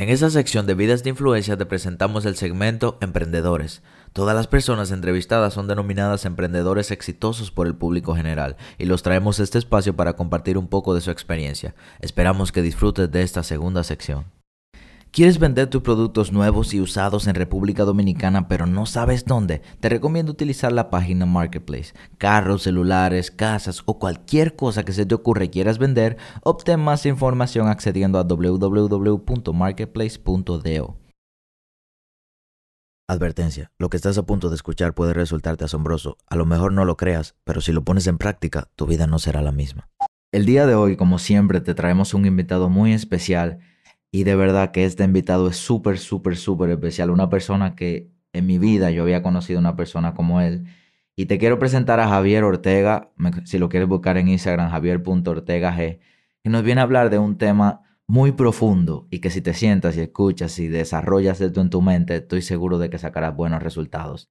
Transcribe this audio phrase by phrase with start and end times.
[0.00, 3.82] En esta sección de Vidas de Influencia te presentamos el segmento Emprendedores.
[4.14, 9.38] Todas las personas entrevistadas son denominadas emprendedores exitosos por el público general y los traemos
[9.38, 11.74] a este espacio para compartir un poco de su experiencia.
[12.00, 14.39] Esperamos que disfrutes de esta segunda sección.
[15.12, 19.60] ¿Quieres vender tus productos nuevos y usados en República Dominicana pero no sabes dónde?
[19.80, 21.94] Te recomiendo utilizar la página Marketplace.
[22.16, 27.06] Carros, celulares, casas o cualquier cosa que se te ocurra y quieras vender, obtén más
[27.06, 30.96] información accediendo a www.marketplace.do.
[33.08, 36.18] Advertencia, lo que estás a punto de escuchar puede resultarte asombroso.
[36.28, 39.18] A lo mejor no lo creas, pero si lo pones en práctica, tu vida no
[39.18, 39.88] será la misma.
[40.30, 43.58] El día de hoy, como siempre, te traemos un invitado muy especial
[44.12, 47.10] y de verdad que este invitado es súper, súper, súper especial.
[47.10, 50.64] Una persona que en mi vida yo había conocido una persona como él.
[51.16, 53.10] Y te quiero presentar a Javier Ortega,
[53.44, 55.76] si lo quieres buscar en Instagram, javier.ortegag,
[56.42, 59.96] que nos viene a hablar de un tema muy profundo y que si te sientas
[59.96, 64.30] y escuchas y desarrollas esto en tu mente, estoy seguro de que sacarás buenos resultados.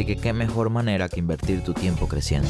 [0.00, 2.48] Así que qué mejor manera que invertir tu tiempo creciendo.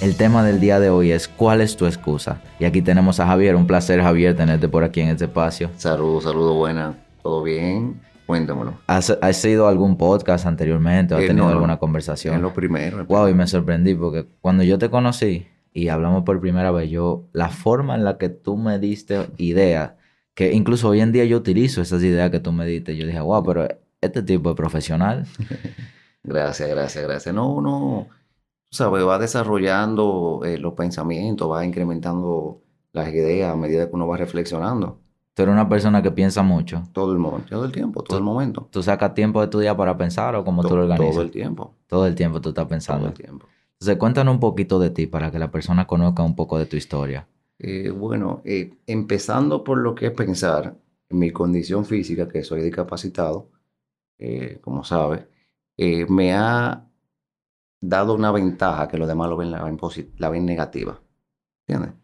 [0.00, 2.40] El tema del día de hoy es ¿cuál es tu excusa?
[2.58, 3.56] Y aquí tenemos a Javier.
[3.56, 5.68] Un placer, Javier, tenerte por aquí en este espacio.
[5.76, 6.94] Saludos, saludos, buena.
[7.22, 8.00] ¿Todo bien?
[8.24, 8.72] Cuéntamelo.
[8.86, 12.34] ¿Has, ¿Has ido a algún podcast anteriormente o has eh, tenido alguna conversación?
[12.34, 13.04] Es lo primero.
[13.04, 17.28] Wow, y me sorprendí porque cuando yo te conocí y hablamos por primera vez, yo,
[17.34, 19.92] la forma en la que tú me diste ideas,
[20.32, 23.20] que incluso hoy en día yo utilizo esas ideas que tú me diste, yo dije,
[23.20, 23.68] wow, pero
[24.00, 25.26] este tipo de profesional.
[26.22, 27.34] gracias, gracias, gracias.
[27.34, 28.08] No, uno,
[28.70, 32.62] sabes, va desarrollando eh, los pensamientos, va incrementando
[32.92, 35.00] las ideas a medida que uno va reflexionando.
[35.34, 36.82] Tú eres una persona que piensa mucho.
[36.92, 38.68] Todo el momento, todo el tiempo, todo el momento.
[38.70, 41.12] ¿Tú sacas tiempo de tu día para pensar o cómo tú lo organizas?
[41.12, 41.74] Todo el tiempo.
[41.86, 43.02] Todo el tiempo tú estás pensando.
[43.02, 43.46] Todo el tiempo.
[43.72, 46.76] Entonces, cuéntanos un poquito de ti para que la persona conozca un poco de tu
[46.76, 47.28] historia.
[47.58, 50.74] Eh, bueno, eh, empezando por lo que es pensar,
[51.10, 53.50] en mi condición física, que soy discapacitado,
[54.18, 55.26] eh, como sabes,
[55.76, 56.86] eh, me ha
[57.80, 59.78] dado una ventaja que los demás lo ven, la ven,
[60.16, 61.00] la ven negativa.
[61.66, 61.94] ¿Entiendes?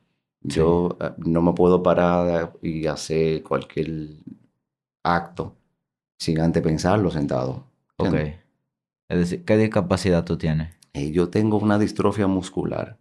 [0.41, 4.11] Yo eh, no me puedo parar y hacer cualquier
[5.03, 5.57] acto
[6.19, 7.65] sin antes pensarlo sentado.
[7.97, 8.15] Ok.
[9.09, 10.75] Es decir, ¿qué discapacidad tú tienes?
[10.95, 12.99] yo tengo una distrofia muscular.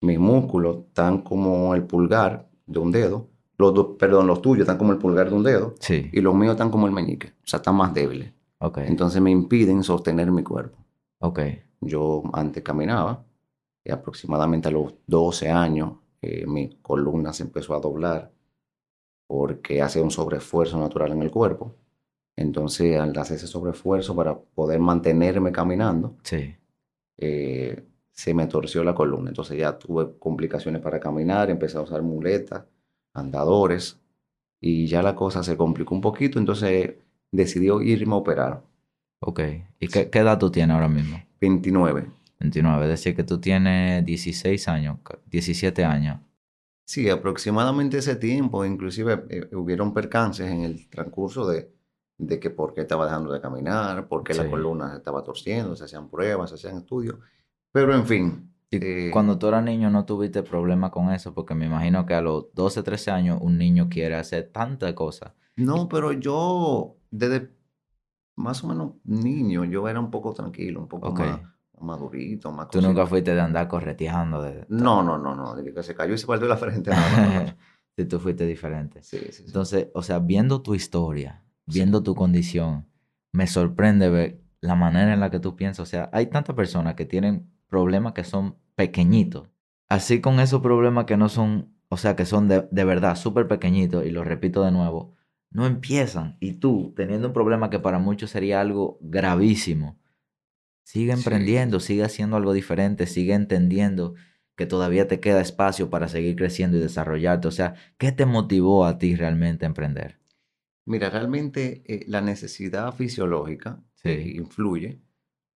[0.00, 3.28] Mis músculos están como el pulgar de un dedo.
[3.58, 5.74] Los, perdón, los tuyos están como el pulgar de un dedo.
[5.80, 6.10] Sí.
[6.12, 7.28] Y los míos están como el meñique.
[7.28, 8.33] O sea, están más débiles.
[8.76, 10.78] Entonces me impiden sostener mi cuerpo.
[11.18, 11.62] Okay.
[11.80, 13.24] Yo antes caminaba
[13.84, 15.92] y aproximadamente a los 12 años
[16.22, 18.32] eh, mi columna se empezó a doblar
[19.26, 21.74] porque hace un sobreesfuerzo natural en el cuerpo.
[22.36, 26.54] Entonces, al hacer ese sobreesfuerzo para poder mantenerme caminando, sí.
[27.16, 29.30] Eh, se me torció la columna.
[29.30, 32.64] Entonces ya tuve complicaciones para caminar, empecé a usar muletas,
[33.12, 34.00] andadores,
[34.60, 36.38] y ya la cosa se complicó un poquito.
[36.38, 36.94] Entonces
[37.34, 38.62] decidió irme a operar.
[39.20, 39.40] Ok.
[39.80, 41.22] ¿Y qué, edad tú tienes ahora mismo?
[41.40, 42.06] 29.
[42.40, 44.98] 29, es decir, que tú tienes 16 años,
[45.30, 46.20] 17 años.
[46.84, 51.70] Sí, aproximadamente ese tiempo, inclusive eh, hubieron percances en el transcurso de,
[52.18, 55.74] de que por qué estaba dejando de caminar, por qué la columna se estaba torciendo,
[55.74, 57.16] se hacían pruebas, se hacían estudios,
[57.72, 58.50] pero en fin.
[58.70, 62.20] Eh, cuando tú eras niño no tuviste problema con eso, porque me imagino que a
[62.20, 65.32] los 12, 13 años un niño quiere hacer tantas cosas.
[65.56, 67.54] No, pero yo desde
[68.36, 71.40] más o menos niño, yo era un poco tranquilo, un poco más
[71.80, 74.42] madurito, más ¿Tú nunca fuiste de andar correteando?
[74.42, 74.66] De...
[74.68, 76.90] No, no, no, no, de que se cayó y se partió la frente.
[77.96, 79.02] si tú fuiste diferente.
[79.02, 82.88] Sí, sí, Entonces, o sea, viendo tu historia, viendo tu condición,
[83.32, 85.80] me sorprende ver la manera en la que tú piensas.
[85.80, 89.48] O sea, hay tantas personas que tienen problemas que son pequeñitos.
[89.88, 93.46] Así con esos problemas que no son, o sea, que son de, de verdad súper
[93.46, 95.14] pequeñitos, y lo repito de nuevo,
[95.54, 96.36] no empiezan.
[96.40, 99.98] Y tú, teniendo un problema que para muchos sería algo gravísimo,
[100.84, 104.14] sigue emprendiendo, sigue haciendo algo diferente, sigue entendiendo
[104.56, 107.48] que todavía te queda espacio para seguir creciendo y desarrollarte.
[107.48, 110.20] O sea, ¿qué te motivó a ti realmente a emprender?
[110.86, 115.00] Mira, realmente eh, la necesidad fisiológica eh, influye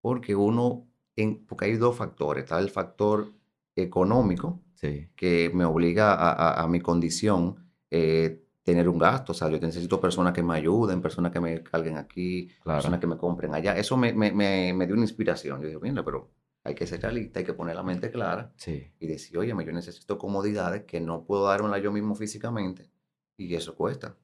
[0.01, 2.43] porque uno, en, porque hay dos factores.
[2.45, 3.33] Está el factor
[3.75, 5.09] económico Sí.
[5.15, 9.31] que me obliga a, a- a mi condición eh, tener un gasto.
[9.31, 12.77] O sea, yo necesito personas que me ayuden, personas que me carguen aquí, Claro.
[12.79, 13.77] personas que me compren allá.
[13.77, 15.61] Eso me, me, me, me dio una inspiración.
[15.61, 16.31] Yo dije, mira, pero
[16.63, 18.91] hay que ser realista, hay que poner la mente clara Sí.
[18.99, 22.89] y decir, oye, yo necesito comodidades que no puedo dármela yo mismo físicamente
[23.37, 24.17] y eso cuesta.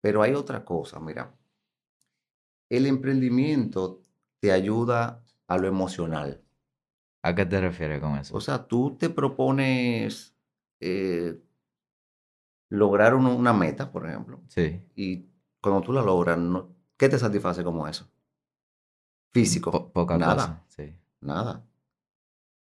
[0.00, 1.34] Pero hay otra cosa, mira.
[2.70, 4.00] El emprendimiento
[4.40, 6.40] te ayuda a lo emocional.
[7.22, 8.34] ¿A qué te refieres con eso?
[8.36, 10.34] O sea, tú te propones
[10.80, 11.38] eh,
[12.70, 14.80] lograr un- una meta, por ejemplo, Sí.
[14.96, 15.26] y
[15.60, 18.08] cuando tú la logras, no- ¿qué te satisface como eso?
[19.32, 19.70] Físico.
[19.70, 20.34] Po- poca nada.
[20.34, 20.64] cosa.
[20.68, 20.94] Sí.
[21.20, 21.64] Nada.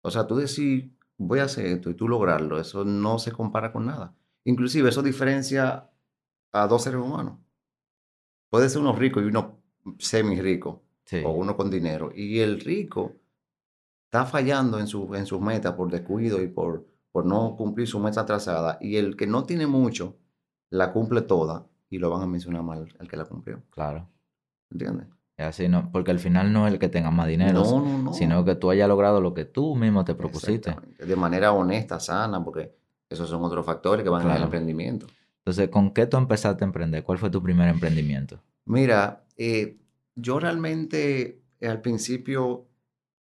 [0.04, 3.72] O sea, tú decir, voy a hacer esto y tú lograrlo, eso no se compara
[3.72, 4.16] con nada.
[4.46, 5.90] Inclusive eso diferencia
[6.52, 7.38] a dos seres humanos.
[8.50, 9.60] Puede ser uno rico y uno
[10.00, 11.22] semi rico, Sí.
[11.26, 12.12] o uno con dinero.
[12.16, 13.16] Y el rico
[14.06, 18.00] está fallando en, su, en sus metas por descuido y por, por no cumplir su
[18.00, 18.78] meta trazada.
[18.82, 20.18] Y el que no tiene mucho,
[20.70, 23.62] la cumple toda y lo van a mencionar mal el que la cumplió.
[23.70, 24.08] Claro.
[24.70, 25.08] ¿Entiendes?
[25.38, 25.92] Es así, ¿no?
[25.92, 28.14] Porque al final no es el que tenga más dinero, No, no, no.
[28.14, 30.76] sino que tú hayas logrado lo que tú mismo te propusiste.
[31.00, 32.74] De manera honesta, sana, porque
[33.10, 34.46] esos son otros factores que van en el Claro.
[34.46, 35.08] emprendimiento.
[35.40, 37.04] Entonces, ¿con qué tú empezaste a emprender?
[37.04, 38.40] ¿Cuál fue tu primer emprendimiento?
[38.66, 39.80] Mira, eh,
[40.16, 42.68] yo realmente eh, al principio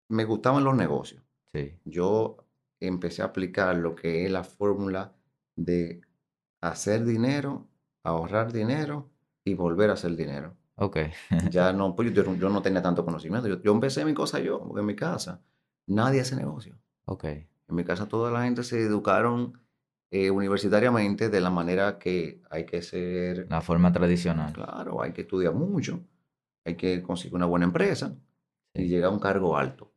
[0.09, 1.23] me gustaban los negocios.
[1.53, 1.73] Sí.
[1.85, 2.37] Yo
[2.81, 5.13] empecé a aplicar lo que es la fórmula
[5.57, 6.01] de
[6.61, 7.69] hacer dinero,
[8.03, 9.11] ahorrar dinero
[9.45, 10.57] y volver a hacer dinero.
[10.77, 10.99] Ok.
[11.51, 13.49] Ya no, pues yo, yo no tenía tanto conocimiento.
[13.49, 15.43] Yo, yo empecé mi cosa yo, porque en mi casa
[15.87, 16.79] nadie hace negocio.
[17.07, 17.25] Ok.
[17.25, 17.47] En
[17.77, 19.61] mi casa toda la gente se educaron
[20.11, 24.53] eh, universitariamente de la manera que hay que ser, La forma tradicional.
[24.53, 26.01] claro, hay que estudiar mucho,
[26.65, 28.17] hay que conseguir una buena empresa
[28.75, 29.93] y llegar a un cargo alto.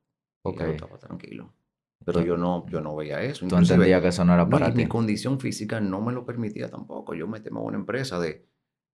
[0.45, 0.59] Y Ok.
[0.59, 1.53] yo estaba tranquilo.
[2.05, 3.45] Pero yo no, yo no veía eso.
[3.47, 4.77] Tú entendías que eso no era para ti.
[4.77, 7.13] mi condición física no me lo permitía tampoco.
[7.13, 8.45] Yo meterme a una empresa de,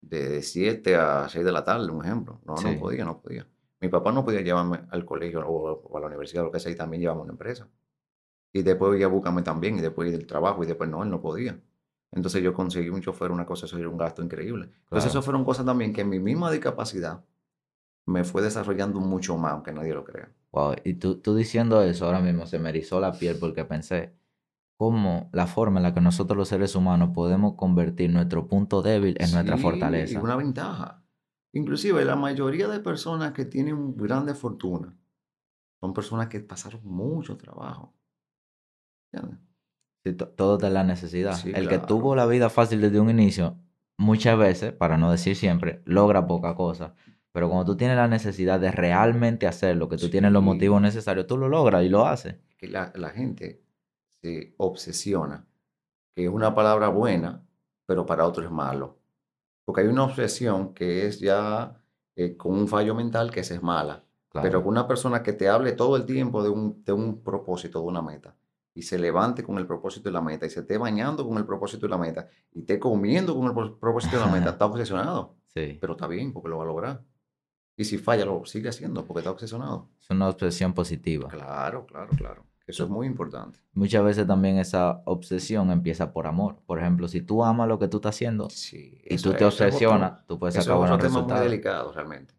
[0.01, 2.39] de 7 a 6 de la tarde, un ejemplo.
[2.45, 2.67] No, Sí.
[2.73, 3.47] no podía, no podía.
[3.81, 6.71] Mi papá no podía llevarme al colegio o, o a la universidad, lo que sea,
[6.71, 7.67] y también llevaba una empresa.
[8.51, 11.21] Y después iba a buscarme también, y después del trabajo, y después no, él no
[11.21, 11.59] podía.
[12.11, 14.65] Entonces yo conseguí un chofer, una cosa, eso era un gasto increíble.
[14.65, 15.07] Entonces Claro.
[15.09, 17.23] eso fueron cosas también que mi misma discapacidad
[18.09, 20.31] me fue desarrollando mucho más, aunque nadie lo crea.
[20.51, 20.75] Wow.
[20.83, 24.15] Y tú, tú diciendo eso, ahora mismo se me erizó la piel porque pensé
[24.77, 29.15] cómo la forma en la que nosotros los seres humanos podemos convertir nuestro punto débil
[29.19, 30.13] en nuestra fortaleza.
[30.13, 31.03] Y una ventaja.
[31.53, 34.95] Inclusive la mayoría de personas que tienen grande fortuna
[35.79, 37.93] son personas que pasaron mucho trabajo.
[39.11, 39.39] ¿Entiendes?
[40.05, 41.33] Sí, to- todo de la necesidad.
[41.33, 43.57] Sí, El que tuvo la vida fácil desde un inicio,
[43.97, 46.95] muchas veces, para no decir siempre, logra poca cosa.
[47.31, 51.27] Pero cuando tú tienes la necesidad de realmente hacerlo, que tú tienes los motivos necesarios,
[51.27, 52.35] tú lo logras y lo haces.
[52.57, 53.61] Que la, la gente
[54.21, 55.45] se obsesiona,
[56.15, 57.45] que es una palabra buena,
[57.85, 58.97] pero para otros es malo.
[59.63, 61.79] Porque hay una obsesión que es ya
[62.15, 64.03] eh, con un fallo mental que esa es mala.
[64.29, 64.43] Claro.
[64.47, 67.85] Pero una persona que te hable todo el tiempo de un, de un propósito, de
[67.85, 68.35] una meta,
[68.73, 71.45] y se levante con el propósito y la meta, y se esté bañando con el
[71.45, 74.65] propósito y la meta, y esté comiendo con el pro- propósito y la meta, está
[74.65, 75.35] obsesionado.
[75.47, 75.77] Sí.
[75.81, 77.03] Pero está bien, porque lo va a lograr.
[77.79, 79.87] Y si falla, lo sigue haciendo, porque está obsesionado.
[80.01, 81.29] Es una obsesión positiva.
[81.29, 82.45] Claro, claro, claro.
[82.67, 83.57] Eso es muy importante.
[83.71, 86.57] Muchas veces también esa obsesión empieza por amor.
[86.65, 89.53] Por ejemplo, si tú amas lo que tú estás haciendo Sí, y tú te es
[89.53, 91.49] obsesionas, tú puedes Eso sacar es buenos otro tema muy resultados.
[91.49, 92.33] delicado, realmente.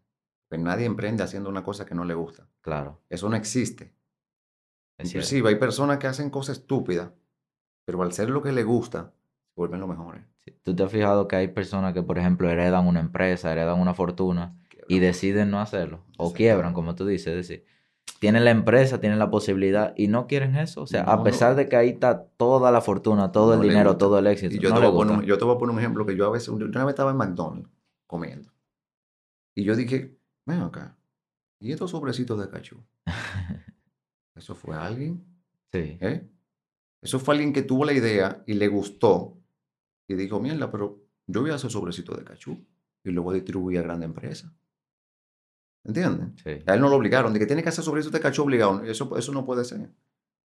[0.47, 2.47] Que nadie emprende haciendo una cosa que no le gusta.
[2.61, 3.01] Claro.
[3.09, 3.95] Eso no existe.
[4.99, 5.17] es cierto.
[5.25, 7.09] Inclusive hay personas que hacen cosas estúpidas,
[7.83, 9.11] pero al ser lo que les gusta,
[9.55, 10.23] vuelven los mejores.
[10.45, 10.55] Sí.
[10.61, 13.95] Tú te has fijado que hay personas que, por ejemplo, heredan una empresa, heredan una
[13.95, 14.55] fortuna
[14.87, 16.03] y deciden no hacerlo.
[16.17, 17.27] O quiebran, como tú dices.
[17.27, 17.65] Es decir,
[18.19, 20.83] tienen la empresa, tienen la posibilidad y no quieren eso.
[20.83, 21.23] O sea, No, a no.
[21.23, 24.55] pesar de que ahí está toda la fortuna, todo el No dinero, todo el éxito.
[24.55, 26.05] Y yo, no te voy a poner, un- yo te voy a poner un ejemplo
[26.05, 27.69] que yo a veces, yo una vez estaba en McDonald's
[28.07, 28.51] comiendo.
[29.55, 30.97] Y yo dije, ven acá,
[31.59, 32.77] ¿y estos sobrecitos de cachú?
[34.35, 35.23] ¿Eso fue alguien?
[35.71, 36.27] Sí, ¿Eh?
[37.01, 39.37] Eso fue alguien que tuvo la idea y le gustó
[40.07, 42.63] y dijo, mierda, pero yo voy a hacer sobrecito de cachú
[43.03, 44.53] y a distribuir a grande empresa.
[45.83, 46.27] ¿Entiendes?
[46.43, 46.63] sí.
[46.67, 48.83] A él no lo obligaron, de que tiene que hacer sobrecito de cachú obligado.
[48.83, 49.89] Eso, eso no puede ser.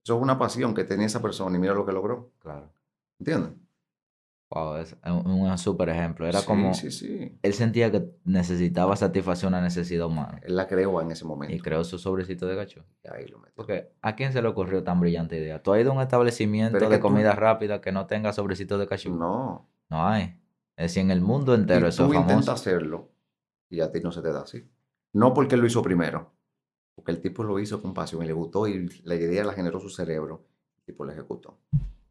[0.04, 2.32] Eso es una pasión que tenía esa persona y mira lo que logró.
[2.38, 2.72] Claro.
[3.18, 3.52] ¿Entiendes?
[4.48, 6.24] Wow, es un, un súper ejemplo.
[6.26, 7.36] Era Sí, como, Sí, sí.
[7.42, 10.40] él sentía que necesitaba satisfacer una necesidad humana.
[10.44, 11.62] Él la creó en ese Y momento.
[11.64, 12.84] creó su sobrecito de gacho.
[13.02, 13.54] Y ahí lo metió.
[13.56, 15.60] Porque, ¿a quién se le ocurrió tan brillante idea?
[15.62, 18.32] ¿Tú has ido a un establecimiento es de que tú- comida rápida que no tenga
[18.32, 19.12] sobrecito de cachú?
[19.16, 19.68] No.
[19.90, 20.38] No hay.
[20.76, 22.32] Es decir, en el mundo entero y eso tú es famoso.
[22.34, 23.10] intentas hacerlo
[23.68, 24.64] y a ti no se te da así.
[25.12, 26.32] No porque él lo hizo primero,
[26.94, 29.80] porque el tipo lo hizo con pasión y le gustó y la idea la generó
[29.80, 30.46] su cerebro.
[30.78, 31.58] y tipo lo ejecutó.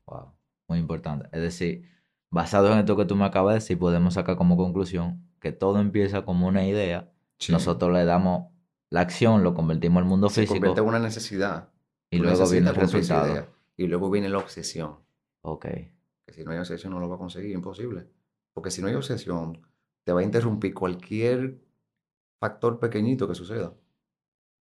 [0.06, 0.32] Wow,
[0.68, 1.28] muy importante.
[1.32, 1.90] Es decir,
[2.32, 5.80] basado en esto que tú me acabas de decir, podemos sacar como conclusión que todo
[5.80, 7.12] empieza como una idea,
[7.50, 8.52] nosotros le damos
[8.90, 11.70] la acción, lo convertimos al mundo Se físico convierte en una necesidad.
[12.10, 13.32] y luego viene el resultado.
[13.32, 13.50] idea.
[13.78, 14.96] Y luego viene la obsesión.
[15.42, 15.66] Ok,
[16.25, 18.08] Que si no hay obsesión no lo va a conseguir, imposible.
[18.54, 19.62] Porque si no hay obsesión,
[20.04, 21.60] te va a interrumpir cualquier
[22.46, 23.74] factor pequeñito que suceda.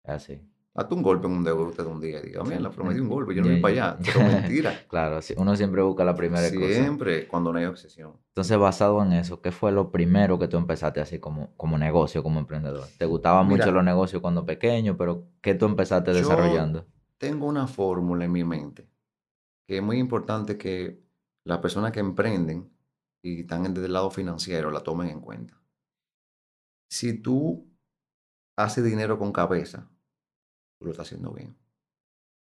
[0.05, 0.39] así.
[0.75, 3.07] Hazte un golpe en un dedo usted un día y diga, mira, la prometí un
[3.09, 3.99] golpe, yo no voy para allá.
[4.03, 4.73] Pero mentira.
[4.89, 6.73] Claro, sí, uno siempre busca la primera cosa.
[6.73, 8.13] Siempre cuando no hay obsesión.
[8.29, 12.23] Entonces, basado en eso, ¿qué fue lo primero que tú empezaste así como, como negocio,
[12.23, 12.87] como emprendedor?
[12.97, 13.65] ¿Te gustaban Mira.
[13.65, 16.87] mucho los negocios cuando pequeño, pero qué tú empezaste Yo- desarrollando?
[17.19, 18.89] Tengo una fórmula en mi mente
[19.67, 20.99] que es muy importante que
[21.45, 22.69] las personas que emprenden
[23.21, 25.61] y están desde el lado financiero la tomen en cuenta.
[26.89, 27.67] Si tú
[28.55, 29.89] haces dinero con cabeza,
[30.79, 31.57] tú lo estás haciendo bien.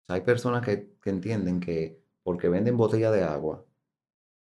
[0.02, 3.64] O sea, hay personas que, que entienden que porque venden botella de agua,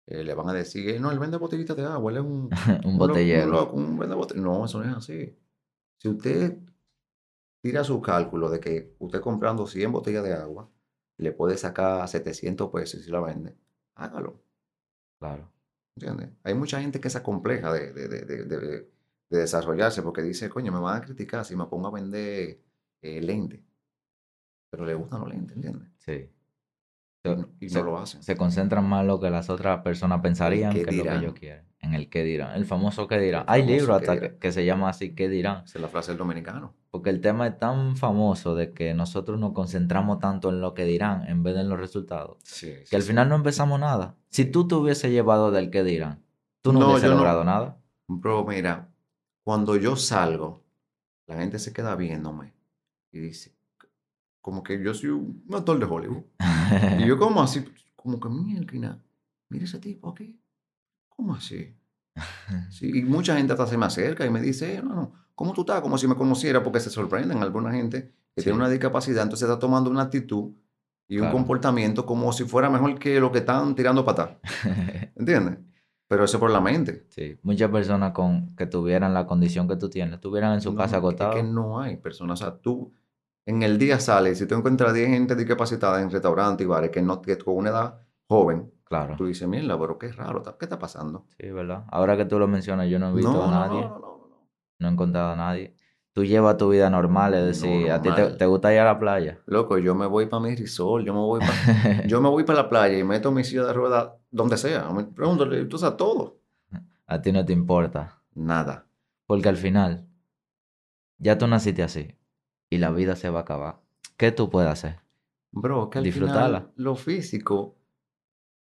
[0.07, 2.49] eh, le van a decir, "Eh, no, él vende botellitas de agua, él es un,
[2.85, 3.47] Un botellero.
[3.51, 4.35] loco, un vende bote-".
[4.35, 5.37] No, eso no es así.
[5.99, 6.57] Si usted
[7.61, 10.69] tira su cálculo de que usted comprando 100 botellas de agua,
[11.17, 13.57] le puede sacar 700 pesos si la vende,
[13.95, 14.41] hágalo.
[15.19, 15.51] Claro.
[15.95, 16.29] ¿Entiendes?
[16.43, 18.91] Hay mucha gente que se compleja de, de, de, de-
[19.29, 22.59] de- de desarrollarse porque dice, coño, me van a criticar si me pongo a vender
[23.01, 23.61] eh, lentes.
[24.71, 25.89] Pero le gustan los lentes, ¿entiendes?
[25.97, 26.29] Sí.
[27.59, 28.23] Y Se, no, lo hacen.
[28.23, 31.09] se concentran más en lo que las otras personas pensarían qué que en lo que
[31.09, 31.23] dirán.
[31.23, 31.65] ellos quieren.
[31.81, 32.55] En el qué dirán.
[32.55, 33.43] El famoso qué dirán.
[33.47, 34.31] Hay libros qué hasta dirán.
[34.33, 35.63] que, que se llama así qué dirán.
[35.65, 36.73] Esa es la frase del dominicano.
[36.91, 40.85] Porque el tema es tan famoso de que nosotros nos concentramos tanto en lo que
[40.85, 42.37] dirán en vez de en los resultados.
[42.43, 44.15] Sí, Que al final no empezamos nada.
[44.29, 46.23] Si tú te hubieses llevado del que dirán,
[46.61, 47.15] tú no, No, hubieses yo no.
[47.17, 47.77] logrado nada.
[48.07, 48.89] Bro, mira,
[49.49, 50.63] cuando yo salgo,
[51.25, 52.53] la gente se queda viéndome
[53.11, 53.57] y dice,
[54.41, 56.21] como que yo soy un actor de Hollywood.
[56.99, 57.65] Y yo como así,
[57.95, 59.01] como que mira,
[59.49, 60.39] mira ese tipo aquí.
[61.09, 61.75] ¿Cómo así?
[62.69, 65.51] Sí, y mucha gente hasta se me acerca y me dice, "Eh, no, no, ¿cómo
[65.53, 65.81] tú estás?
[65.81, 68.43] Como si me conociera, porque se sorprenden alguna gente que Sí.
[68.43, 70.53] tiene una discapacidad, entonces está tomando una actitud
[71.07, 71.37] y un Claro.
[71.37, 74.37] comportamiento como si fuera mejor que lo que están tirando para atrás.
[75.15, 75.57] ¿Entiendes?
[76.09, 77.05] Pero eso por la mente.
[77.09, 80.77] Sí, muchas personas con que tuvieran la condición que tú tienes, estuvieran en su No,
[80.79, 81.35] casa acotados.
[81.35, 82.41] Es que no hay personas.
[82.41, 82.91] O sea, tú
[83.45, 87.01] en el día sales, si tú encuentras 10 gente discapacitada en restaurantes y bares que
[87.01, 89.15] no que con una edad joven, Claro.
[89.17, 91.27] tú dices, mierda, pero qué raro, ¿qué está pasando?
[91.39, 91.85] Sí, ¿verdad?
[91.91, 94.17] Ahora que tú lo mencionas, yo no he visto No, a nadie, no, no, no,
[94.29, 94.47] no.
[94.79, 95.75] no he encontrado a nadie.
[96.13, 98.99] Tú llevas tu vida normal, es decir, a ti te, te gusta ir a la
[98.99, 99.39] playa.
[99.45, 102.63] Loco, yo me voy para mi resort, yo me voy para yo me voy para
[102.63, 104.89] la playa y meto mi silla de ruedas donde sea.
[104.89, 106.39] Me- Pregúntale, tú sabes todo.
[107.07, 108.21] A ti no te importa.
[108.33, 108.85] Nada.
[109.27, 110.07] Porque al final,
[111.19, 112.15] ya tú naciste así
[112.69, 113.79] y la vida se va a acabar.
[114.17, 114.99] ¿Qué tú puedes hacer?
[115.51, 116.59] Bro, que al Disfrutarla.
[116.61, 117.75] final lo físico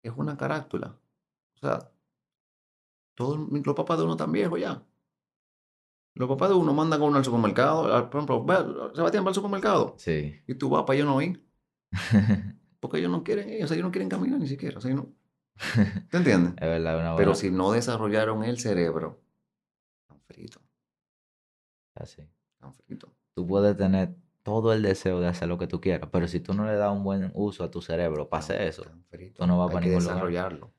[0.03, 0.95] es una carátula.
[1.55, 1.91] O sea,
[3.15, 4.83] todos los papás de uno están viejos ya.
[6.15, 7.93] Los papás de uno mandan a uno al supermercado.
[7.93, 9.95] al- Por ejemplo, Sebastián va al supermercado.
[9.97, 10.35] Sí.
[10.47, 11.43] Y tú vas para ellos no ir.
[12.79, 13.63] Porque ellos no quieren ir.
[13.63, 14.77] O sea, ellos no quieren caminar ni siquiera.
[14.77, 15.09] O sea, no-
[16.09, 16.53] ¿Te entiendes?
[16.57, 19.21] Es verdad, una Pero buena- si no desarrollaron el cerebro,
[20.01, 20.61] están fritos.
[21.95, 22.21] Así.
[22.55, 23.09] Están fritos.
[23.33, 26.53] Tú puedes tener todo el deseo de hacer lo que tú quieras, pero si tú
[26.53, 29.39] no le das un buen uso a tu cerebro para hacer eso, Están fritos.
[29.39, 30.15] tú no vas Hay para que ningún lugar.
[30.15, 30.73] desarrollarlo.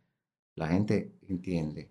[0.55, 1.90] La gente entiende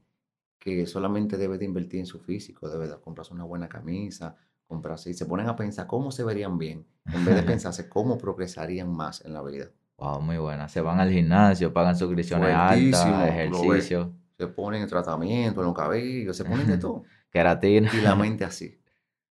[0.66, 5.12] que solamente debe de invertir en su físico, debe de comprarse una buena camisa, comprarse
[5.12, 8.92] y se ponen a pensar cómo se verían bien, en vez de pensarse cómo progresarían
[8.92, 9.68] más en la vida.
[9.98, 10.68] Wow, muy buena.
[10.68, 15.76] Se van al gimnasio, pagan suscripciones Fuertísimo, altas, ejercicio, Se ponen en tratamiento, en los
[15.76, 17.04] cabellos, se ponen de todo.
[17.30, 17.92] queratina.
[17.94, 18.82] Y la mente así.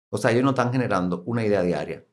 [0.09, 2.07] O sea, ellos no están generando una idea diaria.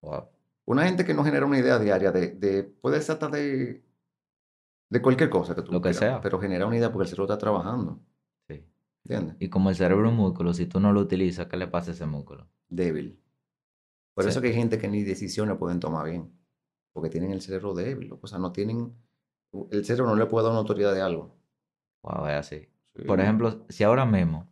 [0.00, 0.28] Wow.
[0.66, 3.82] Una gente que no genera una idea diaria de, de puede ser hasta de,
[4.88, 6.20] de cualquier cosa que tú Lo que sea.
[6.20, 7.98] pero genera una idea porque el cerebro está trabajando.
[9.04, 9.36] ¿Entiendes?
[9.40, 11.90] Y como el cerebro es un músculo, si tú no lo utilizas, ¿qué le pasa
[11.90, 12.48] a ese músculo?
[12.68, 13.20] débil.
[14.14, 14.30] Por Sí.
[14.30, 16.32] eso que hay gente que ni decisiones pueden tomar bien,
[16.92, 18.94] porque tienen el cerebro débil, o sea, no tienen,
[19.70, 21.36] el cerebro no le puede dar una autoridad de algo.
[22.02, 22.68] Wow, es así.
[22.96, 23.02] Sí.
[23.04, 24.48] Por ejemplo, si ahora mismo,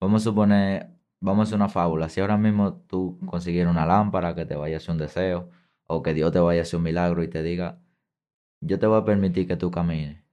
[0.00, 4.34] vamos a suponer, vamos a hacer una fábula, si ahora mismo tú consiguieras una lámpara
[4.34, 5.50] que te vaya a hacer un deseo,
[5.86, 7.80] o que Dios te vaya a hacer un milagro y te diga,
[8.62, 10.24] yo te voy a permitir que tú camines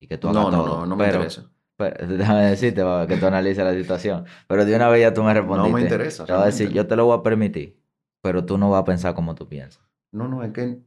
[0.00, 1.51] y que tú hagas no, no, no, no me pero, interesa.
[1.90, 5.22] Pero- déjame decirte va, que tú analices la situación, pero de una vez ya tú
[5.22, 5.68] me respondiste.
[5.70, 6.24] No me interesa.
[6.24, 7.78] Te voy a decir, yo te lo voy a permitir,
[8.22, 9.82] pero tú no vas a pensar como tú piensas.
[10.12, 10.80] No, no, es que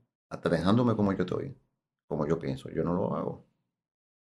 [0.50, 1.58] dejándome como yo estoy,
[2.08, 3.46] como yo pienso, yo no lo hago.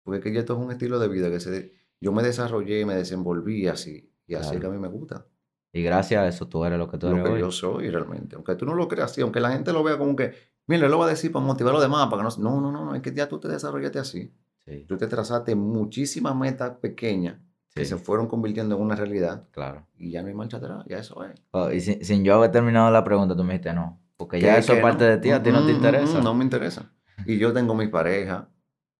[0.05, 2.85] Porque es que ya esto es un estilo de vida que se, yo me desarrollé,
[2.85, 4.61] me desenvolví así, y así Claro.
[4.61, 5.27] que a mí me gusta.
[5.73, 7.41] Y gracias a eso tú eres lo que tú Lo eres que hoy.
[7.41, 8.37] yo soy realmente.
[8.37, 10.33] Aunque tú no lo creas así, aunque la gente lo vea como que,
[10.69, 12.51] Mira, lo va a decir para motivar a los demás, para que no...
[12.51, 14.33] No, no, no, no, es que ya tú te desarrollaste así.
[14.67, 17.39] Sí, Tú te trazaste muchísimas metas pequeñas
[17.75, 19.87] que se fueron convirtiendo en una realidad claro.
[19.97, 21.41] y ya no hay marcha atrás, ya eso es.
[21.53, 23.99] Oh, y sin, sin yo haber terminado la pregunta, tú me dijiste no.
[24.19, 25.11] Porque ya eso es parte no.
[25.11, 26.21] de ti, a ti no te Mm, mm, interesa.
[26.21, 26.93] mm, No me interesa.
[27.27, 28.51] Y yo tengo mi pareja,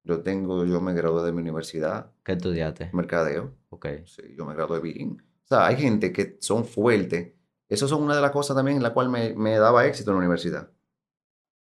[0.05, 2.91] yo tengo, yo me gradué de mi universidad, ¿Qué estudiaste?
[2.93, 3.87] mercadeo, Ok.
[4.07, 5.23] sí, yo me gradué bien.
[5.45, 7.35] O sea, hay gente que son fuertes.
[7.69, 10.15] Eso son una de las cosas también en la cual me, me daba éxito en
[10.17, 10.71] la universidad.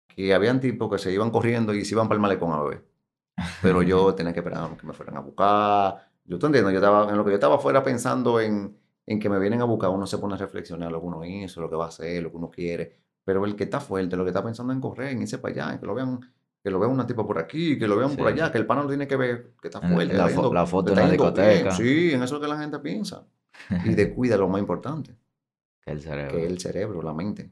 [0.08, 2.86] Que habían tipos que se iban corriendo y se iban para el malecón a beber.
[3.62, 6.08] Pero yo tenía que esperar que me fueran a buscar.
[6.26, 9.30] Yo te entiendo, yo estaba, en lo que yo estaba fuera pensando en, en que
[9.30, 11.76] me vienen a buscar, uno se pone a reflexionar lo que uno hizo, lo que
[11.76, 12.96] va a hacer, lo que uno quiere.
[13.24, 15.74] Pero el que está fuerte, lo que está pensando en correr, en irse para allá,
[15.74, 16.20] en que lo vean,
[16.64, 18.84] que lo vean una tipa por aquí, que lo vean por allá, que el pana
[18.84, 20.14] lo tiene que ver, que está fuerte.
[20.16, 21.12] la yendo- la foto en la bien.
[21.12, 21.72] discoteca.
[21.72, 23.26] Sí, en eso es que la gente piensa.
[23.86, 25.16] Y descuida lo más importante,
[25.84, 26.38] que el cerebro.
[26.38, 27.52] que el cerebro, la mente.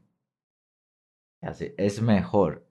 [1.42, 2.66] Así, es mejor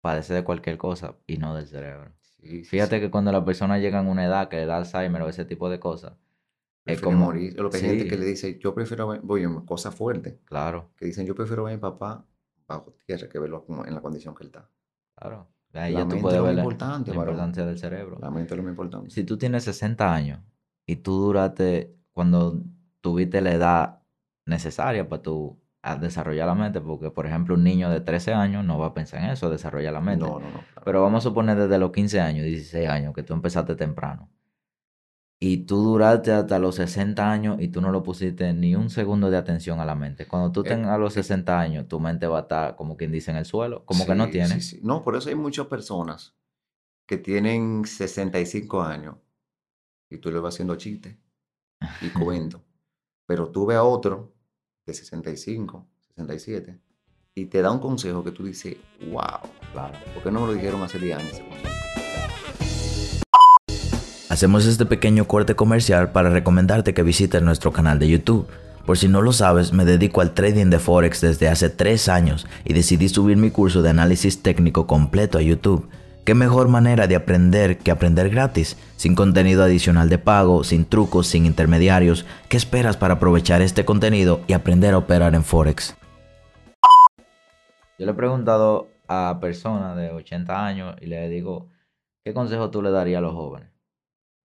[0.00, 2.12] padecer de cualquier cosa y no del cerebro.
[2.42, 3.00] Sí, Fíjate sí.
[3.02, 5.70] que cuando la persona llega a una edad que le da Alzheimer o ese tipo
[5.70, 6.14] de cosas,
[6.84, 7.26] es como...
[7.26, 7.58] morir.
[7.58, 11.06] Lo que hay gente que le dice, yo prefiero ver, oye, cosas fuertes, Claro, que
[11.06, 12.26] dicen, yo prefiero ver a mi papá
[12.66, 14.68] bajo tierra que verlo como en la condición que él está.
[15.16, 15.48] claro.
[15.74, 18.18] Ahí La ya tú mente puedes es ver la, importante, la importancia del cerebro.
[18.20, 19.08] La mente es lo más importante.
[19.10, 20.40] Si tú tienes 60 años
[20.84, 22.60] y tú duraste cuando
[23.00, 24.02] tuviste la edad
[24.44, 28.64] necesaria para tú a desarrollar la mente, porque por ejemplo un niño de 13 años
[28.64, 30.26] no va a pensar en eso, desarrollar la mente.
[30.26, 30.66] No, no, no.
[30.68, 30.82] claro.
[30.84, 34.30] Pero vamos a suponer desde los 15 años, 16 años, que tú empezaste temprano.
[35.40, 39.28] Y tú duraste hasta los 60 años y tú no lo pusiste ni un segundo
[39.28, 40.26] de atención a la mente.
[40.28, 41.22] Cuando tú Eh, tengas los eh.
[41.22, 44.14] 60 años, tu mente va a estar, como quien dice, en el suelo, como que
[44.14, 44.48] no tiene.
[44.54, 44.80] sí, sí.
[44.82, 46.36] No, por eso hay muchas personas
[47.06, 49.16] que tienen 65 años
[50.10, 51.16] y tú le vas haciendo chistes
[52.00, 52.62] y cuentos.
[53.26, 54.34] Pero tú ves a otro
[54.86, 56.78] de 65, 67
[57.34, 58.76] y te da un consejo que tú dices,
[59.10, 59.94] wow, Claro.
[60.12, 61.40] ¿por qué no me lo dijeron hace 10 años?
[64.28, 68.46] Hacemos este pequeño corte comercial para recomendarte que visites nuestro canal de YouTube.
[68.86, 72.46] Por si no lo sabes, me dedico al trading de Forex desde hace 3 años
[72.64, 75.88] y decidí subir mi curso de análisis técnico completo a YouTube.
[76.24, 78.76] ¿Qué mejor manera de aprender que aprender gratis?
[78.94, 82.24] Sin contenido adicional de pago, sin trucos, sin intermediarios.
[82.48, 85.96] ¿Qué esperas para aprovechar este contenido y aprender a operar en Forex?
[87.98, 91.70] Yo le he preguntado a personas de 80 años y le digo,
[92.22, 93.70] ¿qué consejo tú le darías a los jóvenes?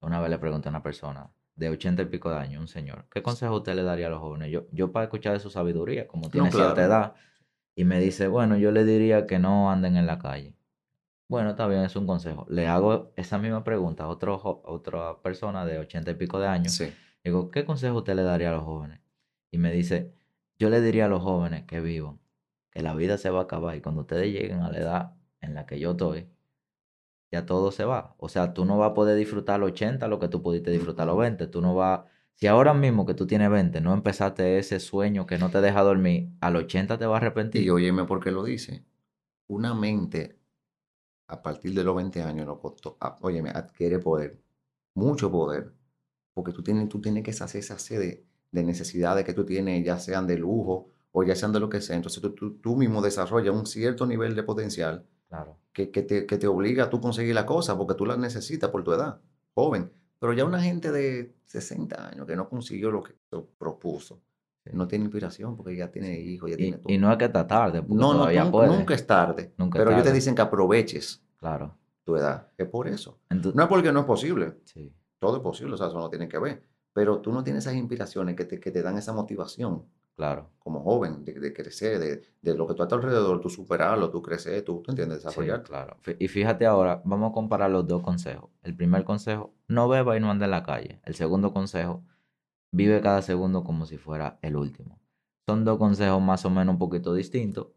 [0.02, 3.06] Una vez le pregunté a una persona de 80 y pico de años, un señor,
[3.12, 4.50] ¿qué consejo usted le daría a los jóvenes?
[4.50, 6.88] Yo, yo para escuchar de su sabiduría, como tiene cierta claro.
[6.88, 7.14] edad,
[7.76, 10.57] y me dice, bueno, yo le diría que no anden en la calle.
[11.30, 12.46] Bueno, está bien, es un consejo.
[12.50, 14.36] Le hago esa misma pregunta a otro,
[14.66, 16.74] a otra persona de 80 y pico de años.
[16.74, 16.94] Sí.
[17.24, 19.02] Digo, ¿qué consejo usted le daría a los jóvenes?
[19.52, 20.14] Y me dice,
[20.58, 22.20] yo le diría a los jóvenes que vivan,
[22.72, 25.54] que la vida se va a acabar y cuando ustedes lleguen a la edad en
[25.54, 26.30] la que yo estoy,
[27.32, 28.16] ya todo se va.
[28.18, 31.08] O sea, tú no vas a poder disfrutar los 80 lo que tú pudiste disfrutar
[31.08, 31.48] los 20.
[31.48, 32.02] Tú no vas...
[32.36, 35.82] Si ahora mismo que tú tienes 20 no empezaste ese sueño que no te deja
[35.82, 37.64] dormir, al 80 te vas a arrepentir.
[37.64, 38.86] Y óyeme por qué lo dice.
[39.48, 40.37] Una mente
[41.28, 44.40] a partir de los 20 años, no costó, a- óyeme, adquiere poder,
[44.96, 45.74] mucho poder,
[46.34, 49.84] porque tú tienes, tú tienes que saciar esa sed de, de necesidades que tú tienes,
[49.86, 51.96] ya sean de lujo o ya sean de lo que sea.
[51.96, 55.58] Entonces tú, tú, tú mismo desarrollas un cierto nivel de potencial Claro.
[55.74, 58.70] que, que te, que te obliga a tú conseguir la cosa porque tú la necesitas
[58.72, 59.22] por tu edad,
[59.54, 59.92] joven.
[60.20, 63.14] Pero ya una gente de 60 años que no consiguió lo que
[63.58, 64.22] propuso.
[64.74, 66.94] No tiene inspiración porque ya tiene hijos, ya Y, tiene todo.
[66.94, 68.68] y no es que está tarde, No, no, todavía nun- puede.
[68.76, 69.54] nunca es tarde.
[69.58, 71.76] Nunca pero ellos te dicen que aproveches Claro.
[72.04, 72.48] tu edad.
[72.58, 73.20] Es por eso.
[73.30, 74.56] Entonces, No es porque no es posible.
[74.66, 74.94] sí.
[75.20, 76.62] Todo es posible, o sea, eso no tiene que ver.
[76.94, 79.84] Pero tú no tienes esas inspiraciones que te, que te dan esa motivación
[80.16, 80.50] Claro.
[80.60, 84.10] como joven de, de crecer, de, de lo que tú a tu alrededor, tú superarlo,
[84.10, 85.70] tú crecer, tú, tú entiendes, Sí, desarrollarte.
[85.70, 85.98] claro.
[86.20, 88.50] Y fíjate ahora, vamos a comparar los dos consejos.
[88.64, 91.00] El primer consejo, no beba y no ande en la calle.
[91.04, 92.04] El segundo consejo,
[92.72, 95.00] vive cada segundo como si fuera el último.
[95.46, 97.68] Son dos consejos más o menos un poquito distintos,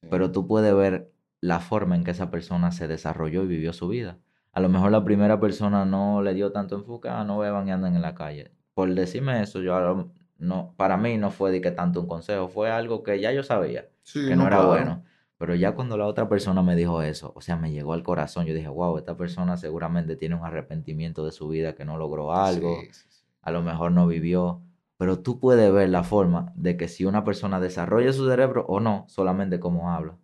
[0.00, 0.08] Sí.
[0.10, 3.88] pero tú puedes ver la forma en que esa persona se desarrolló y vivió su
[3.88, 4.18] vida.
[4.52, 7.72] A lo mejor la primera persona no le dio tanto enfoque, ah, no beban y
[7.72, 8.52] anden en la calle.
[8.74, 12.70] Por decirme eso, yo no, para mí no fue de que tanto un consejo, fue
[12.70, 14.68] algo que ya yo sabía Sí, que no era claro.
[14.68, 15.04] bueno.
[15.36, 18.46] Pero ya cuando la otra persona me dijo eso, o sea, me llegó al corazón,
[18.46, 22.32] yo dije, wow, esta persona seguramente tiene un arrepentimiento de su vida, que no logró
[22.32, 23.17] algo, sí, sí.
[23.48, 24.62] A lo mejor no vivió.
[24.96, 28.80] Pero tú puedes ver la forma de que si una persona desarrolla su cerebro o
[28.80, 30.16] no, solamente cómo habla.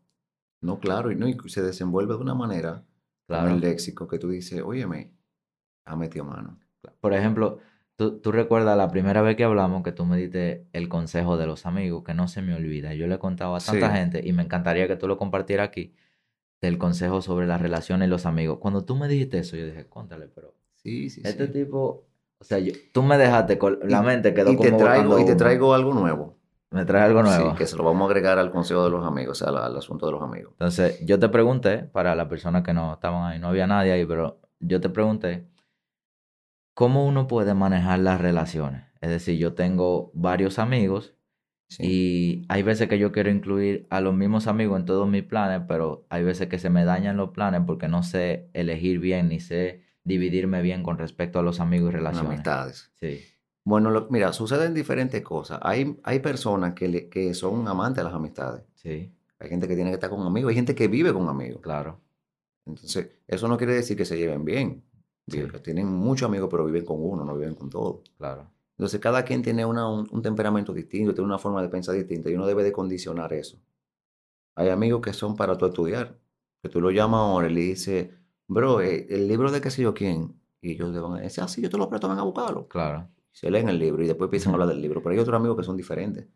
[0.61, 2.85] No, claro, y, no, y se desenvuelve de una manera
[3.27, 3.51] con Claro.
[3.51, 5.13] el léxico que tú dices, óyeme,
[5.85, 6.59] ha metido mano.
[7.01, 7.59] Por ejemplo,
[7.97, 11.47] tú, tú recuerdas la primera vez que hablamos que tú me diste el consejo de
[11.47, 12.95] los amigos, que no se me olvida.
[12.95, 13.97] Yo le he contado a tanta Sí.
[13.99, 15.95] gente y me encantaría que tú lo compartieras aquí.
[16.63, 18.59] del consejo sobre las relaciones y los amigos.
[18.59, 21.53] Cuando tú me dijiste eso, yo dije, cuéntale, pero Sí, sí, este sí.
[21.53, 22.07] tipo,
[22.45, 25.05] o sea, yo- tú me dejaste con la Y- mente quedó y te como traigo,
[25.09, 26.37] botando y te traigo algo nuevo.
[26.71, 27.51] Me traes algo nuevo.
[27.53, 29.63] Sí, que se lo vamos a agregar al consejo de los amigos, o sea, al,
[29.65, 30.53] al asunto de los amigos.
[30.55, 34.05] Entonces, yo te pregunté, para las personas que no estaban ahí, no había nadie ahí,
[34.05, 35.47] pero yo te pregunté,
[36.75, 38.83] ¿cómo uno puede manejar las relaciones?
[39.01, 41.15] Es decir, yo tengo varios amigos
[41.69, 41.83] Sí.
[41.87, 45.63] y hay veces que yo quiero incluir a los mismos amigos en todos mis planes,
[45.67, 49.41] pero hay veces que se me dañan los planes porque no sé elegir bien ni
[49.41, 52.31] sé dividirme bien con respecto a los amigos y relaciones.
[52.33, 52.91] amistades.
[53.01, 53.21] Sí,
[53.67, 55.59] Bueno, lo- mira, suceden diferentes cosas.
[55.63, 58.63] Hay, hay personas que, le- que son amantes de las amistades.
[58.75, 61.61] sí, Hay gente que tiene que estar con amigos, hay gente que vive con amigos.
[61.63, 61.99] claro,
[62.67, 64.83] Entonces, eso no quiere decir que se lleven bien.
[65.27, 65.43] Sí.
[65.63, 68.01] Tienen muchos amigos, pero viven con uno, no viven con todos.
[68.19, 71.95] claro, Entonces, cada quien tiene una- un, un temperamento distinto, tiene una forma de pensar
[71.95, 73.59] distinta y uno debe de condicionar eso.
[74.57, 76.19] Hay amigos que son para tú estudiar,
[76.63, 78.09] que tú lo llamas ahora y le dices,
[78.49, 81.43] bro, eh, el libro de qué sé yo quién, y ellos te van a decir,
[81.45, 82.67] ah, sí, yo te lo presto, ven a buscarlo.
[82.69, 85.03] claro, Se leen el libro y después empiezan a hablar del libro.
[85.03, 86.27] Pero hay otros amigos que son diferentes.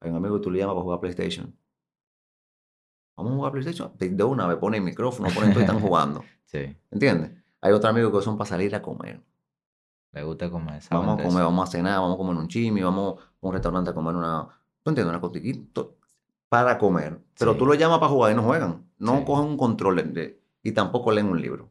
[0.00, 1.54] Hay un amigo que tú le llamas para jugar PlayStation.
[3.16, 3.92] Vamos a jugar PlayStation.
[3.98, 6.22] De una vez pone el micrófono, pone todo y están jugando.
[6.44, 6.76] sí.
[6.90, 7.32] ¿Entiendes?
[7.60, 9.22] Hay otros amigos que son para salir a comer.
[10.12, 11.44] Le gusta comer, Vamos a comer, eso.
[11.44, 14.48] vamos a cenar, vamos a comer un chimi, vamos a un restaurante a comer una.
[14.82, 15.10] ¿Tú entiendes?
[15.10, 15.82] Una cotiquita.
[16.48, 17.20] Para comer.
[17.38, 17.58] Pero Sí.
[17.58, 18.88] tú lo llamas para jugar y no juegan.
[18.98, 19.24] No Sí.
[19.26, 21.70] cogen un control de- y tampoco leen un libro.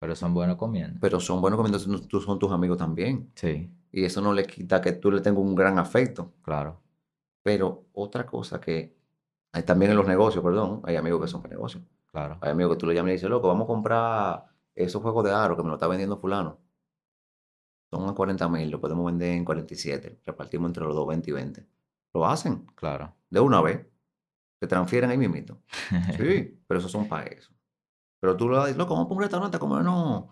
[0.00, 0.98] Pero son buenos comiendo.
[1.00, 3.30] Pero son buenos comiendo, tú son tus amigos también.
[3.34, 6.32] Sí, Y eso no le quita que tú le tengas un gran afecto.
[6.42, 6.80] claro,
[7.42, 8.96] Pero otra cosa que
[9.52, 11.82] hay también en los negocios, perdón, hay amigos que son para negocios.
[12.10, 12.38] claro.
[12.40, 15.24] Hay amigos que tú le llamas y le dices, loco, vamos a comprar esos juegos
[15.24, 16.58] de aro que me lo está vendiendo fulano.
[17.90, 20.20] Son a 40 mil, lo podemos vender en 47.
[20.26, 21.66] Repartimos entre los dos 20 y 20.
[22.14, 23.14] Lo hacen Claro.
[23.30, 23.86] de una vez.
[24.60, 25.60] Se transfieren ahí mismito.
[26.18, 27.52] Sí, pero esos son para eso.
[28.24, 30.24] Pero tú le dices, loco, vamos a un restaurante a comernos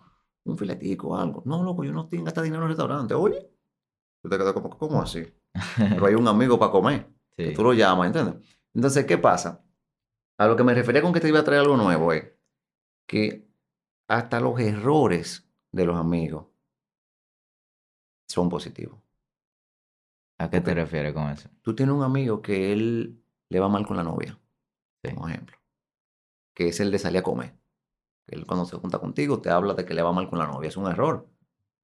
[0.45, 1.43] un filetico o algo.
[1.45, 3.13] No, loco, yo no tengo hasta dinero en el restaurante.
[3.13, 3.51] Oye,
[4.19, 5.31] tú te quedas como, ¿cómo así?
[5.77, 7.07] Pero hay un amigo para comer.
[7.37, 8.43] que tú lo llamas, ¿entiendes?
[8.73, 9.63] Entonces, ¿qué pasa?
[10.39, 12.33] A lo que me refería con que te iba a traer algo nuevo es
[13.05, 13.47] que
[14.07, 16.47] hasta los errores de los amigos
[18.27, 18.97] son positivos.
[20.39, 21.47] ¿A qué te refieres con eso?
[21.61, 24.39] Tú tienes un amigo que él le va mal con la novia,
[25.03, 25.11] Sí.
[25.11, 25.57] ejemplo,
[26.55, 27.62] que es el de salir a comer.
[28.27, 30.67] Él cuando se junta contigo te habla de que le va mal con la novia.
[30.69, 31.27] Es un error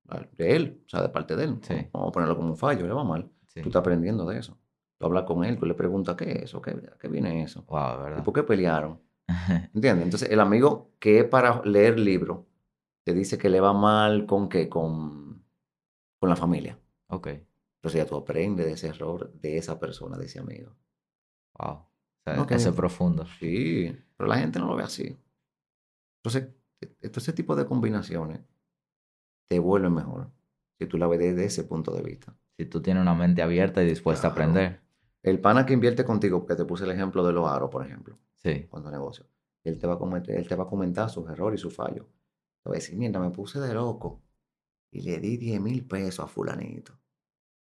[0.03, 0.29] ¿vale?
[0.37, 1.59] de él, o sea, de parte de él.
[1.61, 1.75] Sí.
[1.91, 3.29] Vamos a ponerlo como un fallo, le va mal.
[3.47, 3.61] Sí.
[3.61, 4.57] Tú estás aprendiendo de eso.
[4.97, 7.63] Tú hablas con él, tú le preguntas qué es eso, qué, qué viene eso.
[7.67, 8.23] Wow, ¿Y ¿verdad?
[8.23, 9.01] por qué pelearon?
[9.73, 10.05] ¿Entiendes?
[10.05, 12.41] Entonces, el amigo que es para leer libros
[13.05, 14.67] te dice que le va mal con qué?
[14.69, 15.43] Con,
[16.19, 16.77] con la familia.
[17.07, 20.75] ok, Entonces ya tú aprendes de ese error de esa persona, de ese amigo.
[21.57, 21.71] wow.
[21.71, 23.25] O sea, eso es profundo.
[23.39, 25.17] Sí, pero la gente no lo ve así.
[26.23, 28.41] Entonces, e- todo ese tipo de combinaciones
[29.47, 30.31] te vuelven mejor
[30.77, 32.35] si tú la ves desde ese punto de vista.
[32.57, 34.81] Si tú tienes una mente abierta y dispuesta a aprender.
[35.21, 38.17] El pana que invierte contigo, porque te puse el ejemplo de los aros, por ejemplo.
[38.35, 39.25] Sí, cuando negocio.
[39.65, 42.05] Él te va a comentar, él te va a comentar sus errores y sus fallos.
[42.63, 44.21] Te va a decir, mira, me puse de loco
[44.91, 46.93] y le di 10 mil pesos a fulanito.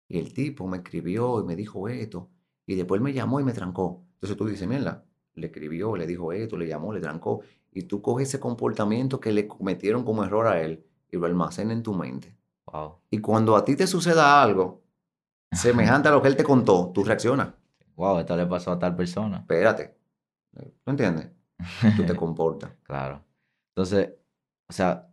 [0.09, 2.31] Y el tipo me escribió y me dijo esto.
[2.67, 4.05] Y después me llamó y me trancó.
[4.15, 5.05] Entonces tú dices, mira,
[5.35, 7.43] le escribió, le dijo esto, le llamó, le trancó.
[7.77, 11.77] Y tú coges ese comportamiento que le cometieron como error a él y lo almacenas
[11.77, 12.35] en tu mente.
[12.73, 12.95] wow.
[13.11, 14.83] Y cuando a ti te suceda algo
[15.53, 17.53] semejante a lo que él te contó, tú reaccionas.
[17.95, 19.41] Wow, esto le pasó a tal persona.
[19.41, 19.95] Espérate.
[20.55, 21.31] ¿Tú entiendes?
[21.97, 22.71] Tú te comportas.
[22.83, 23.23] Claro.
[23.75, 24.15] Entonces,
[24.71, 25.11] o sea,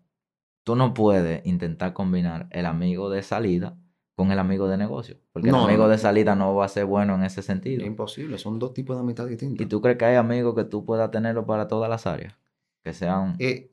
[0.64, 3.78] tú no puedes intentar combinar el amigo de salida
[4.16, 5.18] con el amigo de negocio.
[5.34, 7.82] Porque No, el amigo de salida no va a ser bueno en ese sentido.
[7.82, 9.66] Es imposible, son dos tipos de amistad distintas.
[9.66, 12.36] ¿Y tú crees que hay amigos que tú puedas tenerlo para todas las áreas?
[12.84, 13.70] Que sean, Eh,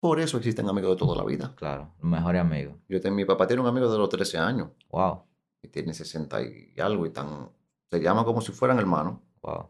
[0.00, 1.52] por eso existen amigos de toda la vida.
[1.56, 2.76] claro, los mejores amigos.
[2.88, 5.22] Yo mi papá tiene un amigo de los 13 años Wow,
[5.62, 7.48] y tiene 60 y algo y tan,
[7.90, 9.18] se llama como si fueran hermanos.
[9.42, 9.68] wow.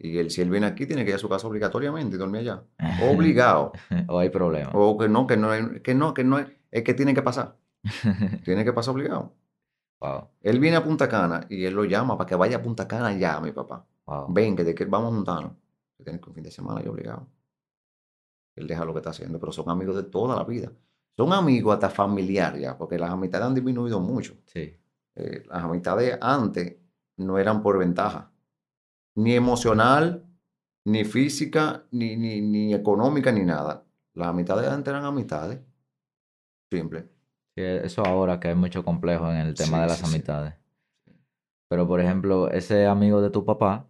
[0.00, 2.42] Y él, si él viene aquí, tiene que ir a su casa obligatoriamente y dormir
[2.42, 2.62] allá.
[3.10, 3.72] Obligado.
[4.08, 4.72] o hay problemas.
[4.74, 7.22] o que no, que no, hay- que no, que no, es es que tiene que
[7.22, 7.56] pasar.
[8.44, 9.32] Tiene que pasar obligado.
[10.00, 12.86] wow, Él viene a Punta Cana y él lo llama para que vaya a Punta
[12.86, 13.86] Cana ya, mi papá.
[14.06, 14.26] wow.
[14.28, 15.52] Ven, que de que vamos a juntarnos.
[15.96, 17.26] Que tiene que un fin de semana y obligado.
[18.58, 20.72] Él deja lo que está haciendo, pero son amigos de toda la vida.
[21.16, 24.36] Son amigos hasta familiar ya, porque las amistades han disminuido mucho.
[24.46, 24.76] Sí,
[25.16, 26.76] Eh, las amistades antes
[27.16, 28.32] no eran por ventaja,
[29.16, 30.24] ni emocional,
[30.84, 33.84] ni física, ni, ni, ni económica, ni nada.
[34.14, 35.60] Las amistades de antes eran amistades.
[36.70, 37.08] Simple.
[37.56, 40.06] Sí, eso ahora que hay mucho complejo en el tema Sí, de las sí.
[40.06, 40.54] amistades.
[41.68, 43.88] Pero, por ejemplo, ese amigo de tu papá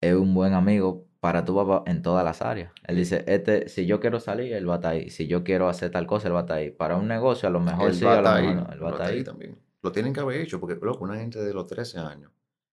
[0.00, 2.72] es un buen amigo para tu papá en todas las áreas.
[2.84, 5.10] Él dice, este, si yo quiero salir, él va a estar ahí.
[5.10, 6.70] Si yo quiero hacer tal cosa, él va a estar ahí.
[6.70, 8.62] Para un negocio, a lo mejor Él sí, a lo mejor no.
[8.66, 9.24] Él él va a estar ahí.
[9.24, 9.58] también.
[9.82, 12.32] Lo tienen que haber hecho, porque, loco, una gente de los 13 años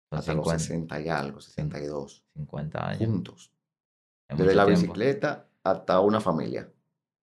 [0.10, 3.06] Son hasta los 50, 60 y algo, 62, 50 años.
[3.10, 3.52] juntos.
[4.30, 4.82] es Desde la tiempo.
[4.82, 6.70] bicicleta hasta una familia.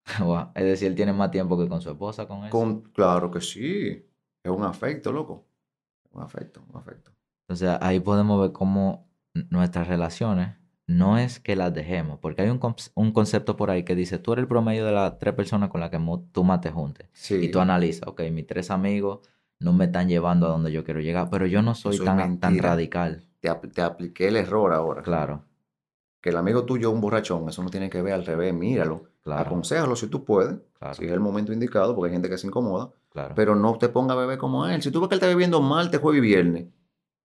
[0.56, 2.49] Es decir, él tiene más tiempo que con su esposa, con.
[2.49, 4.06] Con, claro que sí.
[4.43, 5.47] Es un afecto, loco.
[6.12, 7.12] Un afecto, un afecto.
[7.47, 9.10] Entonces ahí podemos ver cómo
[9.49, 10.56] nuestras relaciones
[10.88, 12.60] no es que las dejemos, porque hay un,
[12.93, 15.82] un concepto por ahí que dice, tú eres el promedio de las tres personas con
[15.82, 16.00] las que
[16.32, 17.08] tú más te juntes.
[17.13, 17.36] Sí.
[17.36, 19.19] Y tú analizas, ok, mis tres amigos
[19.60, 22.39] no me están llevando a donde yo quiero llegar, pero yo no soy Eso tan,
[22.39, 23.24] tan radical.
[23.39, 25.02] te, apl- te apliqué el error ahora.
[25.02, 25.43] Claro,
[26.21, 29.06] Que el amigo tuyo es un borrachón, eso no tiene que ver al revés, míralo.
[29.21, 32.38] claro, Aconsejalo si tú puedes, claro, si es el momento indicado, porque hay gente que
[32.38, 33.34] se incomoda, claro.
[33.36, 34.82] pero no te ponga a beber como él.
[34.84, 36.65] Si tú ves que él está bebiendo martes, jueves y viernes,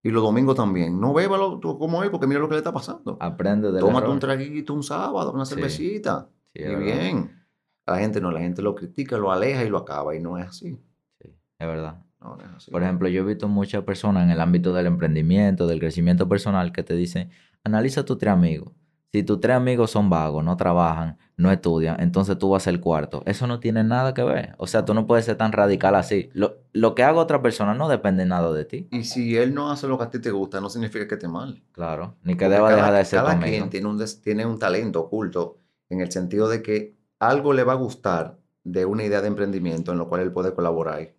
[0.03, 2.73] y los domingos también, no bébalo tú como él, porque mira lo que le está
[2.73, 3.17] pasando.
[3.21, 7.45] Aprende del Tómate un traguito un sábado, una cervecita, Sí, y bien.
[7.87, 10.39] A la gente no, la gente lo critica, lo aleja y lo acaba, y no
[10.39, 10.79] es así.
[11.21, 12.03] Sí, es verdad.
[12.21, 12.71] No, no es así.
[12.71, 16.73] Por ejemplo, yo he visto muchas personas en el ámbito del emprendimiento, del crecimiento personal,
[16.73, 17.31] que te dicen,
[17.63, 18.73] analiza tus tres amigos.
[19.13, 22.81] Si tus tres amigos son vagos, no trabajan, no estudian, entonces tú vas a ser
[22.81, 23.23] cuarto.
[23.27, 24.55] Eso no tiene nada que ver.
[24.59, 26.31] O sea, tú no puedes ser tan radical así.
[26.33, 28.89] Lo, lo que haga otra persona no depende nada de ti.
[28.93, 31.27] Y si él no hace lo que a ti te gusta, no significa que esté
[31.27, 31.61] mal.
[31.73, 32.15] Claro.
[32.23, 34.59] Ni que Porque deba cada, dejar de ser cada quien tiene un, des- tiene un
[34.61, 39.21] talento oculto en el sentido de que algo le va a gustar de una idea
[39.23, 41.15] de emprendimiento en lo cual él puede colaborar.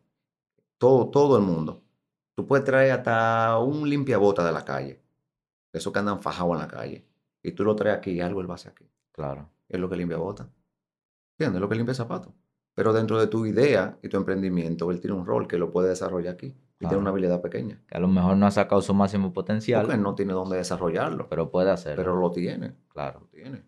[0.78, 1.84] Todo, todo el mundo.
[2.36, 5.02] Tú puedes traer hasta un limpiabota de la calle.
[5.74, 7.06] Esos que andan fajados en la calle.
[7.44, 8.86] Y tú lo traes aquí y algo él va a hacer aquí.
[9.12, 9.50] Claro.
[9.68, 10.48] Es lo que limpia bota.
[11.38, 11.58] ¿Entiendes?
[11.58, 12.34] Es lo que limpia zapatos.
[12.74, 15.90] Pero dentro de tu idea y tu emprendimiento, él tiene un rol que lo puede
[15.90, 16.48] desarrollar aquí.
[16.48, 16.54] Y
[16.86, 16.90] Claro.
[16.94, 17.80] tiene una habilidad pequeña.
[17.88, 20.58] Que a lo mejor no ha sacado su máximo potencial, Porque él no tiene dónde
[20.58, 21.28] desarrollarlo.
[21.30, 22.02] pero puede hacerlo.
[22.04, 22.74] Pero lo tiene.
[22.90, 23.20] claro.
[23.22, 23.64] Lo tiene.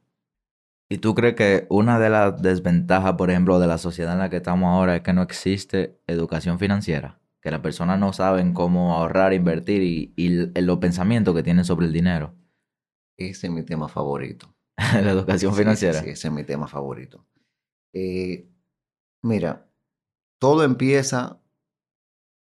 [0.89, 4.29] ¿Y tú crees que una de las desventajas, por ejemplo, de la sociedad en la
[4.29, 7.19] que estamos ahora es que no existe educación financiera?
[7.41, 11.87] Que las personas no saben cómo ahorrar, invertir y, y los pensamientos que tienen sobre
[11.87, 12.33] el dinero.
[13.17, 14.53] Ese es mi tema favorito.
[14.77, 16.01] la educación sí, financiera.
[16.01, 17.25] Sí, ese es mi tema favorito.
[17.93, 18.49] Eh,
[19.21, 19.67] mira,
[20.39, 21.39] todo empieza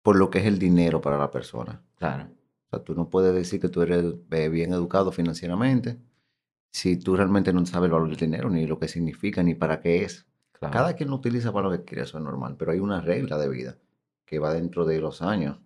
[0.02, 1.84] por lo que es el dinero para la persona.
[1.96, 2.30] Claro,
[2.68, 6.00] O sea, tú no puedes decir que tú eres eh, bien educado financieramente
[6.72, 9.80] si tú realmente no sabes el valor del dinero, ni lo que significa, ni para
[9.82, 10.28] qué es.
[10.52, 10.74] claro.
[10.74, 13.38] Cada quien lo utiliza para lo que quiere, eso es normal, pero hay una regla
[13.38, 13.78] de vida
[14.26, 15.60] que va dentro de los años,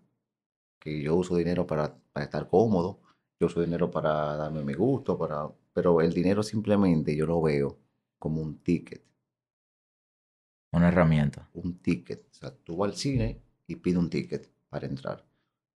[0.79, 3.01] que yo uso dinero para, para estar cómodo,
[3.39, 7.77] yo uso dinero para darme mi gusto, para, pero el dinero simplemente yo lo veo
[8.19, 9.03] como un ticket,
[10.73, 11.49] Una herramienta.
[11.53, 12.25] un ticket.
[12.31, 15.23] O sea, tú vas al cine y pides un ticket para entrar.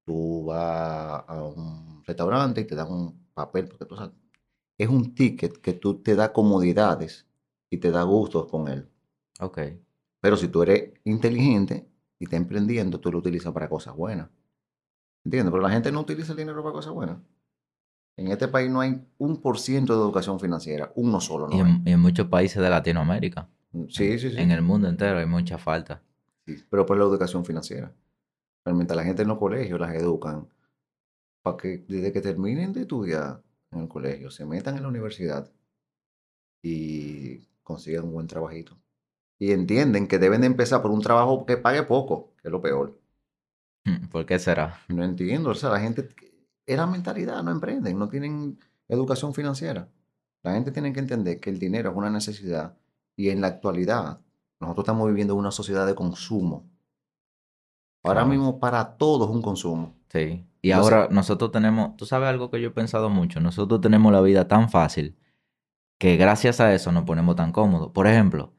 [0.05, 3.95] Tú vas a un restaurante y te dan un papel, porque tú
[4.77, 7.27] es un ticket que tú te da comodidades
[7.69, 8.89] y te da gustos con él.
[9.41, 9.59] Ok.
[10.21, 11.87] Pero si tú eres inteligente
[12.19, 14.29] y estás emprendiendo, tú lo utilizas para cosas buenas.
[15.25, 15.51] ¿Entiendes?
[15.51, 17.17] Pero la gente no utiliza el dinero para cosas buenas.
[18.17, 21.67] En este país no hay un por ciento de educación financiera, uno solo Y no
[21.67, 23.47] en, y en muchos países de Latinoamérica.
[23.89, 24.35] Sí, sí, sí.
[24.37, 26.01] En el mundo entero hay mucha falta.
[26.45, 27.93] Sí, Pero por la educación financiera.
[28.65, 30.47] Realmente a la gente en los colegios las educan
[31.43, 35.49] para que desde que terminen de estudiar en el colegio, se metan en la universidad
[36.61, 38.77] y consigan un buen trabajito.
[39.39, 42.61] Y entienden que deben de empezar por un trabajo que pague poco, que es lo
[42.61, 42.99] peor.
[44.11, 44.81] ¿Por qué será?
[44.87, 46.09] No entiendo, o sea, la gente
[46.67, 49.89] es la mentalidad, no emprenden, no tienen educación financiera.
[50.43, 52.77] La gente tiene que entender que el dinero es una necesidad
[53.15, 54.19] y en la actualidad
[54.59, 56.69] nosotros estamos viviendo en una sociedad de consumo.
[58.03, 58.29] Ahora Claro.
[58.29, 59.95] mismo para todo es un consumo.
[60.09, 60.45] Sí.
[60.61, 64.11] Y Entonces- ahora nosotros tenemos, tú sabes algo que yo he pensado mucho, nosotros tenemos
[64.11, 65.17] la vida tan fácil
[65.97, 67.91] que gracias a eso nos ponemos tan cómodos.
[67.91, 68.53] Por ejemplo,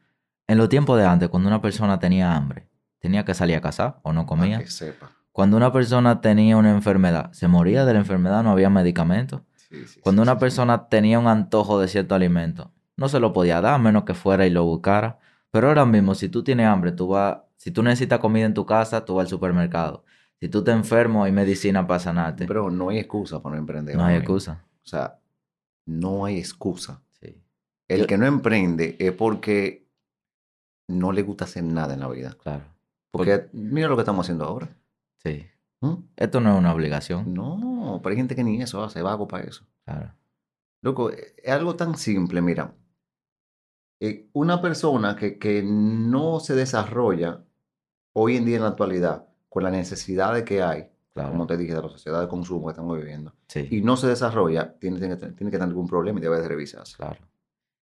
[0.46, 2.68] en los tiempos de antes, cuando una persona tenía hambre,
[2.98, 4.58] tenía que salir a cazar o no comía.
[4.58, 5.12] que sepa.
[5.38, 8.72] Cuando una persona tenía una enfermedad, se moría de la enfermedad, no había.
[8.74, 13.32] Sí, sí, Cuando sí, una persona tenía un antojo de cierto alimento, no se lo
[13.32, 15.20] podía dar a menos que fuera y lo buscara.
[15.52, 18.66] Pero ahora mismo, si tú tienes hambre, tú vas, si tú necesitas comida en tu
[18.66, 20.02] casa, tú vas al supermercado.
[20.40, 22.44] Si tú te enfermo, hay medicina para sanarte.
[22.44, 23.94] Pero no hay excusa para no emprender.
[23.94, 24.64] no hay excusa.
[24.84, 25.20] O sea,
[25.86, 27.00] no hay excusa.
[27.20, 27.40] Sí,
[27.86, 29.86] El Yo- que no emprende es porque
[30.88, 32.36] no le gusta hacer nada en la vida.
[32.42, 32.64] claro.
[33.12, 34.68] Porque mira lo que estamos haciendo ahora.
[35.22, 35.46] Sí.
[35.80, 35.94] ¿Mm?
[36.16, 37.32] Esto no es una obligación.
[37.34, 39.64] No, pero hay gente que ni eso hace, vago para eso.
[39.84, 40.12] Claro.
[40.82, 42.74] Loco, e- es algo tan simple, mira.
[44.00, 47.42] Eh, una persona que, que no se desarrolla
[48.12, 51.82] hoy en día en la actualidad con las necesidades que hay, como te dije, de
[51.82, 53.66] la sociedad de consumo que estamos viviendo, Sí.
[53.70, 56.46] y no se desarrolla, tiene, tiene, que- tiene que tener algún problema y debe de
[56.48, 56.96] revisarse.
[56.96, 57.18] Claro.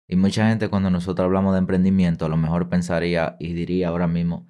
[0.07, 4.07] Y mucha gente cuando nosotros hablamos de emprendimiento, a lo mejor pensaría y diría ahora
[4.07, 4.47] mismo,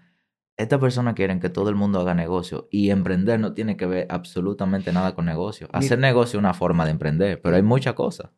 [0.58, 4.08] estas personas quieren que todo el mundo haga negocio y emprender no tiene que ver
[4.10, 5.68] absolutamente nada con negocio.
[5.68, 5.80] Mira.
[5.80, 8.32] Hacer negocio es una forma de emprender, pero hay muchas cosas.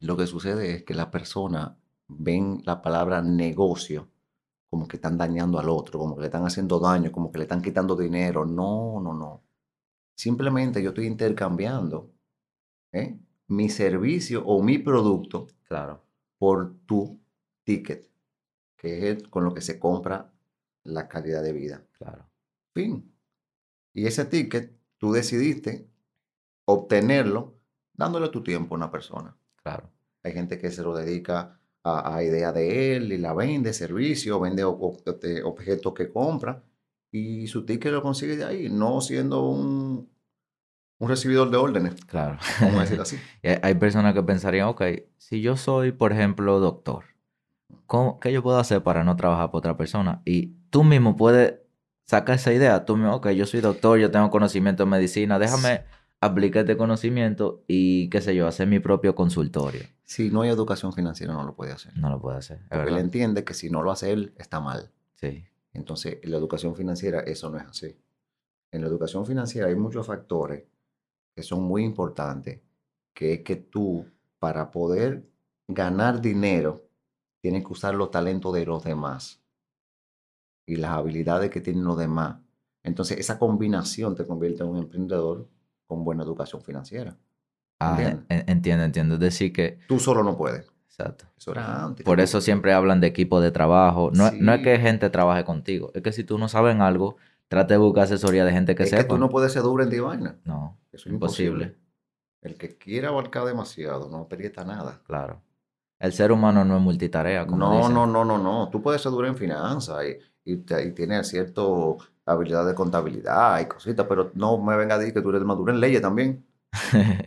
[0.00, 1.72] Lo que sucede es que las personas
[2.06, 4.08] ven la palabra negocio
[4.68, 7.44] como que están dañando al otro, como que le están haciendo daño, como que le
[7.44, 8.44] están quitando dinero.
[8.44, 9.42] No, no, no.
[10.16, 12.10] Simplemente yo estoy intercambiando
[12.92, 13.18] ¿eh?
[13.48, 16.04] mi servicio o mi producto Claro.
[16.38, 17.20] por tu
[17.64, 18.10] ticket,
[18.76, 20.33] que es con lo que se compra
[20.84, 21.82] la calidad de vida.
[21.98, 22.28] Claro.
[22.74, 23.12] Fin.
[23.94, 25.88] Y ese ticket tú decidiste
[26.66, 27.54] obtenerlo
[27.94, 29.36] dándole tu tiempo a una persona.
[29.62, 29.90] Claro.
[30.22, 34.40] Hay gente que se lo dedica a, a idea de él y la vende, servicio,
[34.40, 36.62] vende ob- ob- de objetos que compra
[37.12, 40.10] y su ticket lo consigue de ahí, no siendo un,
[40.98, 42.38] un recibidor de órdenes, Claro.
[42.60, 43.16] vamos a decir así.
[43.62, 44.82] Hay- personas que pensarían, ok,
[45.18, 47.04] si yo soy, por ejemplo, doctor,
[47.86, 50.22] ¿cómo- ¿qué yo puedo hacer para no trabajar por otra persona?
[50.24, 51.54] Y tú mismo puedes
[52.02, 52.84] sacar esa idea.
[52.84, 55.84] Tú mismo, ok, yo soy doctor, yo tengo conocimiento en medicina, déjame
[56.20, 59.84] aplicar este conocimiento y, qué sé yo, hacer mi propio consultorio.
[60.02, 61.96] Si no hay educación financiera no lo puede hacer.
[61.96, 64.90] No lo puedo hacer, Porque él entiende que si no lo hace él, está mal.
[65.14, 67.96] Sí, Entonces, en la educación financiera eso no es así.
[68.72, 70.64] En la educación financiera hay muchos factores
[71.36, 72.62] que son muy importantes,
[73.12, 74.06] que es que tú,
[74.40, 75.22] para poder
[75.68, 76.82] ganar dinero,
[77.40, 79.43] tienes que usar los talentos de los demás
[80.66, 82.36] y las habilidades que tienen los demás.
[82.82, 85.48] Entonces, esa combinación te convierte en un emprendedor
[85.86, 87.16] con buena educación financiera.
[87.80, 88.24] Ah, Entiendo.
[88.28, 89.14] en- entiendo, entiendo.
[89.14, 90.66] Es decir que, Tú solo no puedes.
[90.86, 91.26] exacto.
[91.36, 92.04] Eso era antes.
[92.04, 94.10] Por eso siempre hablan de equipo de trabajo.
[94.14, 97.16] No, no es que gente trabaje contigo, es que si tú no sabes algo,
[97.48, 99.02] trate de buscar asesoría de gente que es sepa.
[99.02, 100.38] que tú no puedes ser duro en ti vaina.
[100.44, 101.64] No, Eso es imposible.
[101.64, 101.84] imposible.
[102.42, 105.00] El que quiera abarcar demasiado no aprieta nada.
[105.06, 105.40] Claro.
[105.98, 107.94] El ser humano no es multitarea, como No, dicen.
[107.94, 108.68] no, no, no, no.
[108.70, 110.04] Tú puedes ser duro en finanzas
[110.44, 111.62] y, y, tienes cierta
[112.26, 115.72] habilidad de contabilidad y cositas, pero no me venga a decir que tú eres maduro
[115.72, 116.44] en leyes también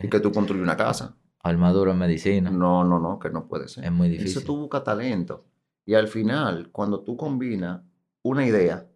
[0.02, 1.14] y que tú construyes una casa.
[1.42, 2.50] Armadura en medicina.
[2.50, 3.84] No, no, no, que no puede ser.
[3.84, 4.44] Es muy Eso difícil.
[4.44, 5.44] tú buscas talento.
[5.86, 7.80] Y al final, cuando tú combinas
[8.22, 8.86] una idea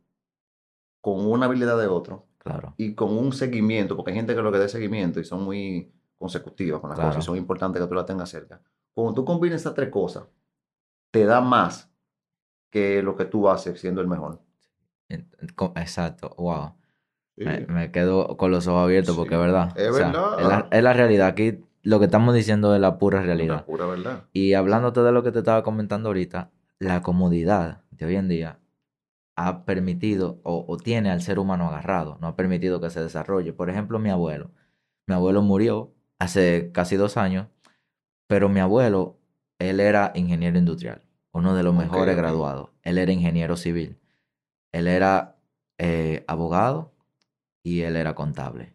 [1.01, 2.75] con una habilidad de otro Claro.
[2.77, 5.93] y con un seguimiento, porque hay gente que lo que da seguimiento y son muy
[6.19, 7.11] consecutivas con las Claro.
[7.11, 8.61] cosas y son importantes que tú las tengas cerca.
[8.93, 10.25] Cuando tú combinas esas tres cosas,
[11.13, 11.89] te da más
[12.73, 14.43] que lo que tú haces siendo el mejor.
[15.77, 16.35] Exacto.
[16.39, 16.75] Wow.
[17.37, 17.45] Sí.
[17.45, 19.73] Me, me quedo con los ojos abiertos porque es verdad.
[19.79, 20.41] es O sea, verdad.
[20.41, 21.29] Es la, es la realidad.
[21.29, 23.65] Aquí lo que estamos diciendo es la pura realidad.
[23.65, 24.25] pura verdad.
[24.33, 28.59] Y hablándote de lo que te estaba comentando ahorita, la comodidad de hoy en día
[29.37, 33.53] ha permitido o, o tiene al ser humano agarrado, no ha permitido que se desarrolle.
[33.53, 34.51] Por ejemplo, mi abuelo.
[35.07, 37.49] Mi abuelo murió hace casi dos años,
[38.27, 39.19] pero mi abuelo,
[39.59, 41.03] él era ingeniero industrial,
[41.33, 42.71] uno de los mejores graduados.
[42.83, 43.99] Él era ingeniero civil.
[44.71, 45.37] Él era
[45.79, 46.93] eh, abogado
[47.63, 48.75] y él era contable.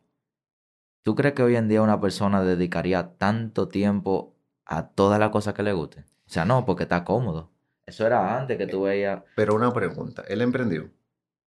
[1.03, 5.53] ¿Tú crees que hoy en día una persona dedicaría tanto tiempo a todas las cosas
[5.53, 6.03] que le gusten?
[6.25, 7.51] O sea, no, porque está cómodo.
[7.85, 9.23] Eso era antes que tú veías.
[9.35, 10.89] Pero una pregunta, él emprendió.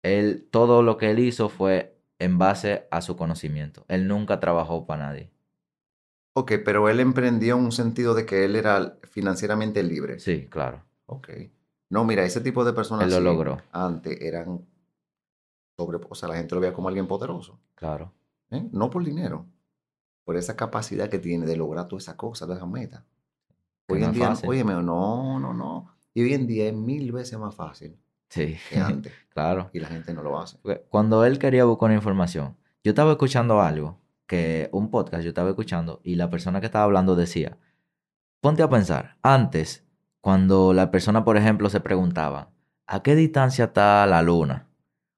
[0.02, 3.84] Él, todo lo que él hizo fue en base a su conocimiento.
[3.88, 5.30] Él nunca trabajó para nadie.
[6.34, 10.18] Ok, pero él emprendió en un sentido de que él era financieramente libre.
[10.18, 10.84] Sí, claro.
[11.10, 11.28] Ok.
[11.90, 13.58] No, mira, ese tipo de personas Él lo sí, logró.
[13.72, 14.64] antes eran
[15.76, 18.12] sobre, o sea, la gente lo veía como alguien poderoso, Claro.
[18.50, 18.68] ¿eh?
[18.72, 19.46] No por dinero,
[20.24, 23.04] por esa capacidad que tiene de lograr todas esas cosas, todas esas metas.
[23.88, 25.94] Hoy no en día, óyeme, no, no, no.
[26.12, 27.96] Y hoy en día es mil veces más fácil
[28.28, 29.12] Sí, que antes.
[29.30, 29.70] claro.
[29.72, 30.58] y la gente no lo hace.
[30.90, 35.48] Cuando él quería buscar una información, yo estaba escuchando algo, que un podcast yo estaba
[35.48, 37.56] escuchando, y la persona que estaba hablando decía,
[38.42, 39.86] ponte a pensar, antes,
[40.28, 42.50] cuando la persona, por ejemplo, se preguntaba,
[42.86, 44.68] ¿a qué distancia está la luna?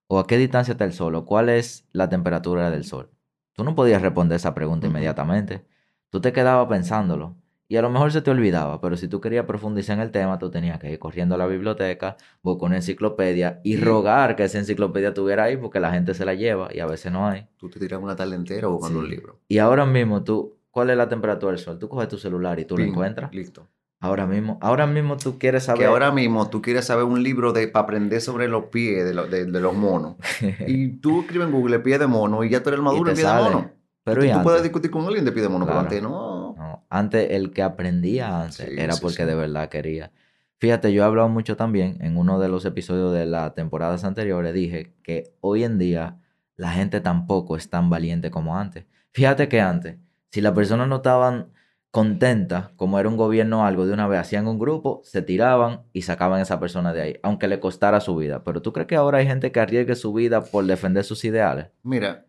[0.07, 1.15] ¿O a qué distancia está el sol?
[1.15, 3.09] ¿O cuál es la temperatura del sol?
[3.51, 5.65] Tú no podías responder esa pregunta inmediatamente.
[6.11, 7.35] Tú te quedabas pensándolo.
[7.67, 10.39] Y a lo mejor se te olvidaba, pero si tú querías profundizar en el tema,
[10.39, 14.59] tú tenías que ir corriendo a la biblioteca, buscar una enciclopedia y rogar que esa
[14.59, 17.49] enciclopedia estuviera ahí porque la gente se la lleva y a veces no hay.
[17.57, 19.41] Tú te tiras una tarde entera buscando un libro.
[19.49, 21.79] Y ahora mismo tú, ¿cuál es la temperatura del sol?
[21.79, 23.33] Tú coges tu celular y tú lo encuentras.
[23.33, 23.67] Listo.
[24.01, 25.81] Ahora mismo, ahora mismo tú quieres saber.
[25.81, 29.13] Que ahora mismo tú quieres saber un libro de, para aprender sobre los pies de,
[29.13, 30.15] lo- de- de los monos.
[30.67, 33.15] Y tú escribes en Google pie de mono y ya tú eres el maduro en
[33.15, 33.71] pie de mono.
[34.03, 34.43] Pero tú, y tú antes?
[34.43, 35.79] puedes discutir con alguien de pie de mono, Claro.
[35.87, 36.55] pero antes no.
[36.57, 39.23] No, antes el que aprendía antes Sí, era sí, porque sí.
[39.25, 40.11] de verdad quería.
[40.57, 44.53] Fíjate, yo he hablado mucho también en uno de los episodios de las temporadas anteriores,
[44.53, 46.17] dije que hoy en día
[46.55, 48.85] la gente tampoco es tan valiente como antes.
[49.11, 49.97] Fíjate que antes,
[50.31, 51.47] si las personas no estaban
[51.91, 55.83] contentas, como era un gobierno o algo, de una vez hacían un grupo, se tiraban
[55.91, 58.43] y sacaban a esa persona de ahí, aunque le costara su vida.
[58.45, 61.67] Pero tú crees que ahora hay gente que arriesgue su vida por defender sus ideales?
[61.83, 62.25] Mira,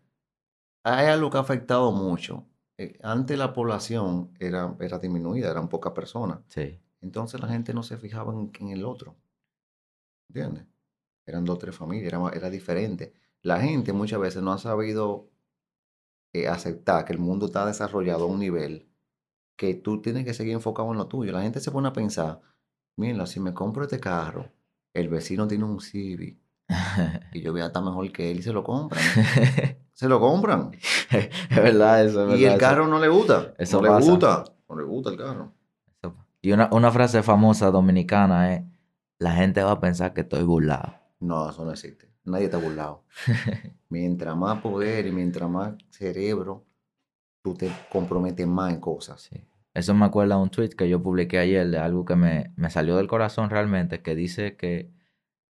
[0.83, 2.45] hay algo que ha afectado mucho.
[2.77, 6.41] Eh, antes la población era, era disminuida, eran pocas personas.
[6.49, 6.81] Sí.
[7.01, 9.17] Entonces la gente no se fijaba en, en el otro.
[10.29, 10.67] ¿Entiendes?
[11.25, 13.15] Eran dos o tres familias, era, era diferente.
[13.43, 15.31] La gente muchas veces no ha sabido
[16.33, 18.92] eh, aceptar que el mundo está desarrollado a un nivel
[19.57, 21.33] que tú tienes que seguir enfocado en lo tuyo.
[21.33, 22.41] La gente se pone a pensar,
[22.97, 24.51] mira, si me compro este carro,
[24.95, 26.39] el vecino tiene un Civic
[27.33, 29.03] y yo voy a estar mejor que él y se lo compran.
[29.93, 30.73] se lo compran.
[31.11, 32.33] es verdad eso.
[32.33, 33.55] Es y verdad, el carro no le gusta.
[33.59, 34.45] eso no le gusta.
[34.69, 35.53] No le gusta el carro.
[36.03, 38.63] eso- Y una, una frase famosa dominicana es,
[39.19, 40.95] la gente va a pensar que estoy burlado.
[41.21, 42.11] No, eso no existe.
[42.25, 43.05] Nadie está burlado.
[43.89, 46.65] mientras más poder y mientras más cerebro,
[47.43, 49.23] tú te comprometes más en cosas.
[49.23, 49.41] Sí.
[49.75, 52.71] Eso me acuerda a un tweet que yo publiqué ayer de algo que me, me
[52.71, 54.91] salió del corazón realmente, que dice que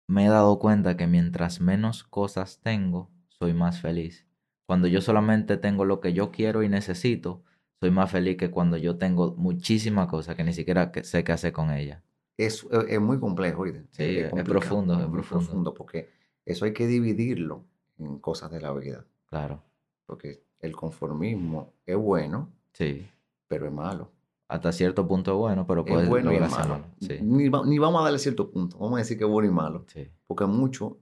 [0.07, 4.25] me he dado cuenta que mientras menos cosas tengo, soy más feliz.
[4.65, 7.43] Cuando yo solamente tengo lo que yo quiero y necesito,
[7.79, 11.53] soy más feliz que cuando yo tengo muchísimas cosas que ni siquiera sé qué hacer
[11.53, 12.03] con ellas.
[12.37, 13.61] Es, es- es muy complejo.
[13.63, 13.85] ¿oíste?
[13.91, 15.73] Sí, es profundo, es muy profundo.
[15.73, 16.09] porque
[16.45, 17.63] eso hay que dividirlo
[17.97, 19.05] en cosas de la vida.
[19.27, 19.63] Claro,
[20.05, 23.07] Porque el conformismo es bueno, sí.
[23.47, 24.11] pero es malo.
[24.47, 26.83] Hasta cierto punto es bueno, pero puede es bueno y es malo.
[26.99, 28.77] Sí, Ni, va- ni vamos a darle cierto punto.
[28.79, 29.85] Vamos a decir que es bueno y malo.
[29.87, 30.97] sí, Porque mucho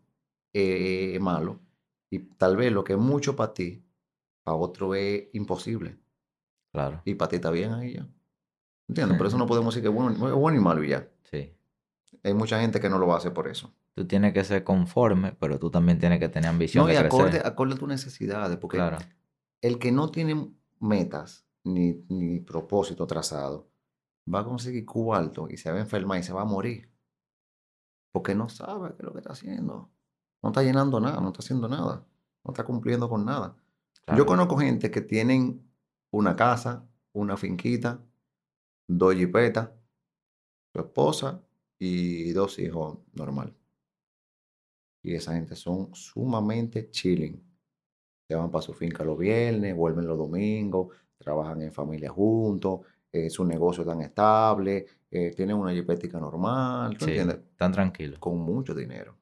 [0.54, 1.60] eh, es malo.
[2.10, 3.84] Y tal vez lo que es mucho para ti,
[4.44, 5.98] para otro es imposible.
[6.74, 8.08] claro, Y para ti está bien ahí ya.
[8.90, 9.18] ¿Entiendes?
[9.18, 11.08] Por eso no podemos decir que es bueno, es bueno y malo y ya.
[11.24, 11.54] sí.
[12.24, 13.72] Hay mucha gente que no lo va a hacer por eso.
[13.94, 17.00] Tú tienes que ser conforme, pero tú también tienes que tener ambición No, y de
[17.00, 18.58] acorde, acorde a tus necesidades.
[18.58, 18.98] Porque Claro,
[19.62, 23.70] el que no tiene metas ni, ni propósito trazado,
[24.34, 26.92] va a conseguir cuarto y se va a enfermar y se va a morir.
[28.12, 29.90] Porque no sabe qué es lo que está haciendo.
[30.42, 32.06] No está llenando nada, no está haciendo nada.
[32.44, 33.56] No está cumpliendo con nada.
[34.06, 34.18] claro.
[34.18, 35.70] Yo conozco gente que tienen
[36.12, 38.04] una casa, una finquita,
[38.88, 39.70] dos jipetas,
[40.74, 41.44] su esposa
[41.78, 43.56] y dos hijos normal.
[45.04, 47.47] Y esa gente son sumamente chilling.
[48.28, 53.30] Se van para su finca los viernes, vuelven los domingos, trabajan en familia juntos, eh,
[53.30, 57.40] su negocio tan estable, eh, tienen una jipética normal, ¿tú Sí, entiendes?
[57.56, 58.20] tan tranquilo.
[58.20, 59.14] Con mucho dinero.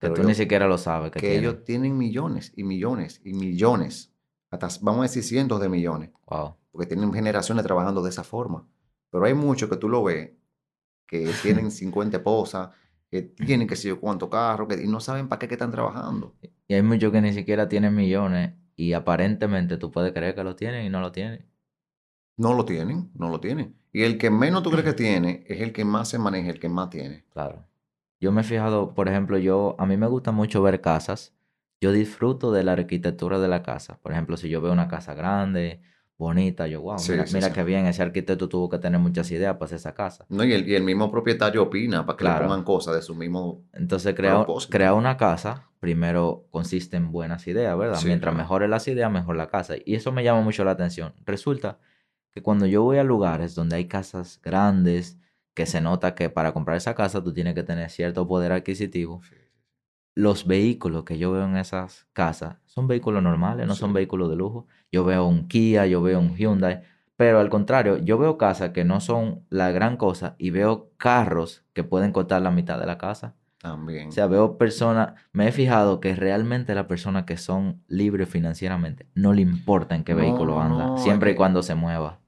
[0.00, 1.44] Que Pero tú yo- ni siquiera lo sabes que, que tienen.
[1.50, 4.12] ellos tienen millones y millones y millones,
[4.50, 6.56] hasta vamos a decir cientos de millones, Wow.
[6.72, 8.66] porque tienen generaciones trabajando de esa forma.
[9.10, 10.32] Pero hay muchos que tú lo ves,
[11.06, 12.70] que tienen 50 esposas,
[13.12, 15.70] que tienen que sé yo cuánto carro, que, y no saben para qué que están
[15.70, 16.34] trabajando.
[16.66, 20.56] Y hay muchos que ni siquiera tienen millones y aparentemente tú puedes creer que lo
[20.56, 21.46] tienen y no lo tienen.
[22.38, 23.76] No lo tienen, no lo tienen.
[23.92, 26.58] Y el que menos tú crees que tiene es el que más se maneja, el
[26.58, 27.26] que más tiene.
[27.28, 27.66] Claro.
[28.18, 31.34] Yo me he fijado, por ejemplo, yo, a mí me gusta mucho ver casas.
[31.82, 33.98] Yo disfruto de la arquitectura de la casa.
[34.00, 35.82] Por ejemplo, si yo veo una casa grande,
[36.22, 37.52] bonita, yo, wow, Sí, mira, sí, mira sí.
[37.52, 40.24] qué bien, ese arquitecto tuvo que tener muchas ideas para hacer esa casa.
[40.30, 40.42] ¿no?
[40.44, 42.40] Y, el, y el mismo propietario opina para que Claro.
[42.44, 43.62] le pongan cosas de su mismo...
[43.72, 47.98] Entonces, crear, crear una casa, primero consiste en buenas ideas, ¿verdad?
[48.04, 48.36] Mientras claro.
[48.44, 49.74] mejores las ideas, mejor la casa.
[49.84, 51.12] Y eso me llama mucho la atención.
[51.26, 51.78] Resulta
[52.30, 55.18] que cuando yo voy a lugares donde hay casas grandes,
[55.54, 59.20] que se nota que para comprar esa casa tú tienes que tener cierto poder adquisitivo,
[60.14, 64.36] los vehículos que yo veo en esas casas son vehículos normales, no son vehículos de
[64.36, 64.66] lujo.
[64.90, 66.80] Yo veo un Kia, yo veo un Hyundai,
[67.16, 71.64] pero al contrario, yo veo casas que no son la gran cosa y veo carros
[71.74, 73.34] que pueden costar la mitad de la casa.
[73.58, 74.08] También.
[74.08, 79.06] O sea, veo personas, me he fijado que realmente las personas que son libres financieramente
[79.14, 82.20] no le importa en qué vehículo anda, no, siempre y cuando se mueva.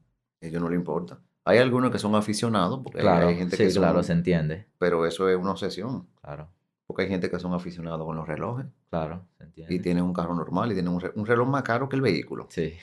[0.43, 1.21] A ellos no le importa.
[1.47, 4.13] Hay algunos que son aficionados, porque hay- Claro, hay gente sí, que son, claro, se
[4.13, 4.67] entiende.
[4.79, 6.07] pero eso es una obsesión.
[6.23, 6.51] Claro,
[6.95, 9.27] Porque hay gente que son aficionados con los relojes claro,
[9.57, 11.97] se y tienen un carro normal y tienen un, re- un reloj más caro que
[11.97, 12.47] el vehículo.
[12.51, 12.75] Sí.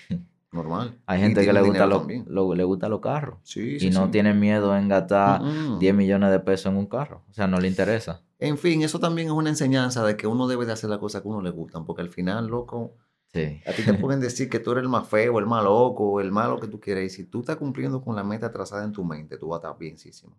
[0.51, 0.99] Normal.
[1.05, 4.11] Hay gente que le gusta, lo- lo- le gusta los carros Sí, y no sí.
[4.11, 5.79] tienen miedo en gastar mm.
[5.79, 7.23] 10 millones de pesos en un carro.
[7.29, 8.21] O sea, no le interesa.
[8.37, 11.21] En fin, eso también es una enseñanza de que uno debe de hacer las cosas
[11.21, 12.95] que a uno le gustan, porque al final, loco,
[13.33, 13.61] Sí.
[13.65, 16.33] a ti te pueden decir que tú eres el más feo, el más loco, el
[16.33, 19.05] malo que tú quieras, y si tú estás cumpliendo con la meta trazada en tu
[19.05, 20.35] mente, tú vas a estar bienísimo.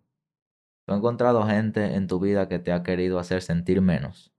[0.85, 4.33] ¿Tú has encontrado gente en tu vida que te ha querido hacer sentir menos?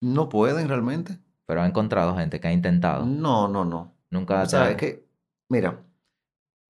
[0.00, 1.18] No pueden realmente.
[1.46, 3.04] Pero has encontrado gente que ha intentado.
[3.06, 3.94] No, no, no.
[4.10, 5.08] Nunca O sea, ha- es que,
[5.48, 5.84] mira,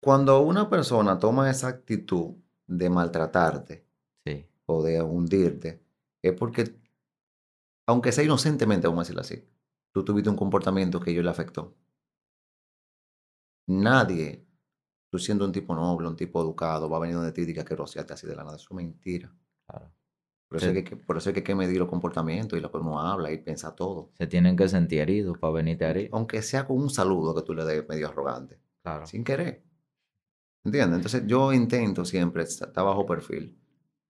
[0.01, 2.37] cuando una persona toma esa actitud
[2.67, 3.87] de maltratarte
[4.25, 5.83] Sí, o de hundirte,
[6.23, 6.75] es porque,
[7.87, 9.45] aunque sea inocentemente, vamos a decirlo así,
[9.93, 11.75] tú tuviste un comportamiento que yo le afectó.
[13.69, 14.46] Nadie,
[15.17, 17.64] tú siendo un tipo noble, un tipo educado, va a venir donde ti y diga
[17.64, 18.57] que rociaste así de la nada.
[18.57, 19.33] Eso es mentira.
[19.67, 19.91] Claro.
[20.49, 20.79] Por eso, Sí.
[20.79, 23.01] es que, por eso es que hay que medir los comportamientos y lo que uno
[23.01, 24.11] habla y piensa todo.
[24.17, 26.09] Se tienen que sentir heridos para venirte a herir.
[26.12, 29.07] Aunque sea con un saludo que tú le des medio arrogante, Claro.
[29.07, 29.64] sin querer.
[30.64, 30.97] ¿Entiendes?
[30.97, 33.59] Entonces yo intento siempre estar bajo perfil.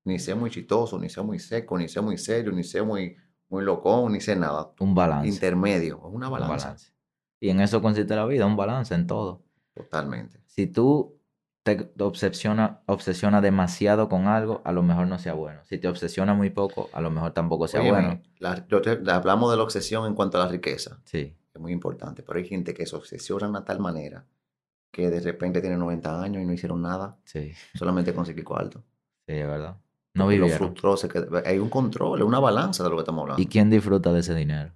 [0.05, 3.17] Ni ser muy chistoso, ni ser muy seco, ni ser muy serio, ni ser muy,
[3.49, 4.73] muy locón, ni ser nada.
[4.81, 5.29] Un balance.
[5.29, 5.99] Intermedio.
[6.01, 6.93] Una un balance.
[7.41, 9.43] Y en eso consiste la vida, un balance en todo.
[9.75, 10.41] Totalmente.
[10.57, 11.21] Si tú
[11.63, 15.61] te obsesiona, obsesiona demasiado con algo, a lo mejor no sea bueno.
[15.65, 18.21] Si te obsesiona muy poco, a lo mejor tampoco sea bueno.
[18.39, 18.65] la-
[19.17, 21.01] hablamos de la obsesión en cuanto a la riqueza.
[21.05, 22.23] Sí, Es muy importante.
[22.23, 24.25] Pero hay gente que se obsesiona de tal manera
[24.93, 27.19] que de repente tiene 90 años y no hicieron nada.
[27.25, 28.83] sí, Solamente conseguir cuarto.
[29.27, 29.77] sí, es verdad.
[30.15, 30.75] No Porque lo vivieron.
[30.77, 30.95] frustró,
[31.45, 33.43] hay un control, una balanza de lo que estamos hablando.
[33.43, 34.73] ¿Y quién disfruta de ese dinero?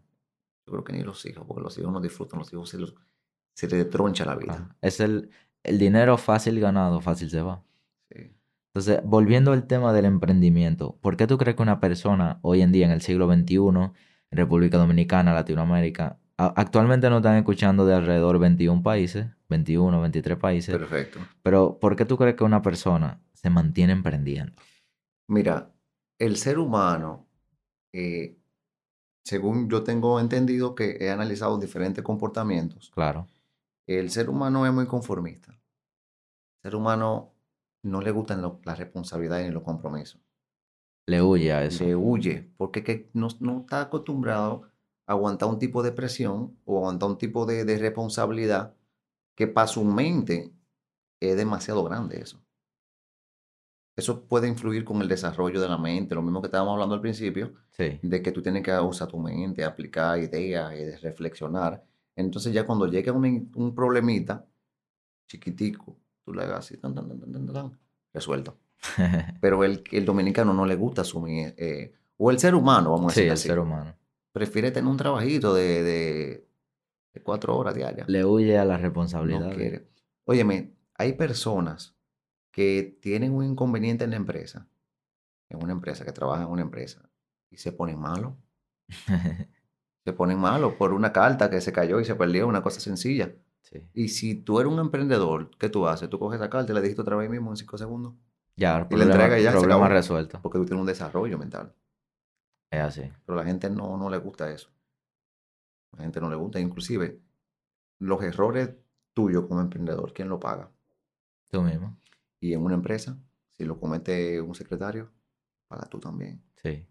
[0.66, 2.94] Yo creo que ni los hijos, porque los hijos no disfrutan, los hijos se, los-
[3.54, 4.68] se les troncha la vida.
[4.70, 5.30] Ah, Es el,
[5.62, 7.62] el dinero fácil ganado, fácil se va.
[8.10, 8.32] Sí.
[8.72, 12.72] Entonces, volviendo al tema del emprendimiento, ¿por qué tú crees que una persona hoy en
[12.72, 13.92] día, en el siglo XXI, en
[14.30, 21.20] República Dominicana, Latinoamérica, actualmente nos están escuchando de alrededor 21 países, 21, 23 países, Perfecto.
[21.42, 24.52] pero ¿por qué tú crees que una persona se mantiene emprendiendo?
[25.28, 25.70] Mira,
[26.18, 27.26] el ser humano,
[27.92, 28.36] eh,
[29.24, 33.26] según yo tengo entendido que he analizado diferentes comportamientos, Claro,
[33.98, 35.52] el ser humano es muy conformista.
[36.62, 37.34] El ser humano
[37.82, 40.20] no le gustan lo- las responsabilidades ni los compromisos.
[41.06, 41.84] le huye a eso.
[41.84, 44.62] Le huye, porque que no, no está acostumbrado
[45.06, 48.74] a aguantar un tipo de presión o aguantar un tipo de, de responsabilidad
[49.36, 50.52] que para su mente
[51.20, 52.42] es demasiado grande eso.
[53.96, 57.00] Eso puede influir con el desarrollo de la mente, lo mismo que estábamos hablando al
[57.00, 61.84] principio, Sí, de que tú tienes que usar tu mente, aplicar ideas, y reflexionar.
[62.16, 64.46] Entonces ya cuando llega un, un problemita
[65.28, 67.80] chiquitico, tú le hagas así, tan, tan, tan, tan, tan, tan,
[68.12, 68.58] resuelto.
[69.40, 73.14] Pero el, el dominicano no le gusta asumir, eh, o el ser humano, vamos a
[73.14, 73.96] sí, decir el así, ser humano.
[74.32, 76.48] prefiere tener un trabajito de, de,
[77.14, 78.08] de cuatro horas diarias.
[78.08, 79.48] Le huye a la No responsabilidad.
[79.48, 79.88] quiere.
[80.24, 81.96] Óyeme, hay personas
[82.52, 84.68] que tienen un inconveniente en la empresa,
[85.50, 87.10] en una empresa, que trabajan en una empresa,
[87.50, 88.34] y se ponen malos.
[90.04, 93.34] Se ponen malos por una carta que se cayó y se perdió, una cosa sencilla.
[93.62, 93.78] sí.
[93.94, 96.08] Y si tú eres un emprendedor, ¿qué tú haces?
[96.10, 98.14] Tú coges esa carta y la dijiste otra vez mismo en cinco segundos.
[98.56, 99.88] Ya, Y la problema, entrega ya, se problema acabó.
[99.88, 100.40] resuelto.
[100.42, 101.74] Porque tú tienes un desarrollo mental.
[102.70, 103.02] Es así.
[103.26, 104.70] Pero a la gente no, no le gusta eso.
[105.92, 106.60] A la gente no le gusta.
[106.60, 107.20] Inclusive,
[107.98, 108.70] los errores
[109.14, 110.70] tuyos como emprendedor, ¿quién lo paga?
[111.48, 111.96] Tú mismo.
[112.40, 113.18] Y en una empresa,
[113.50, 115.10] si lo comete un secretario,
[115.68, 116.42] paga tú también.
[116.56, 116.86] Sí.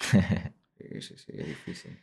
[0.78, 1.98] Sí, sí, sí, es difícil.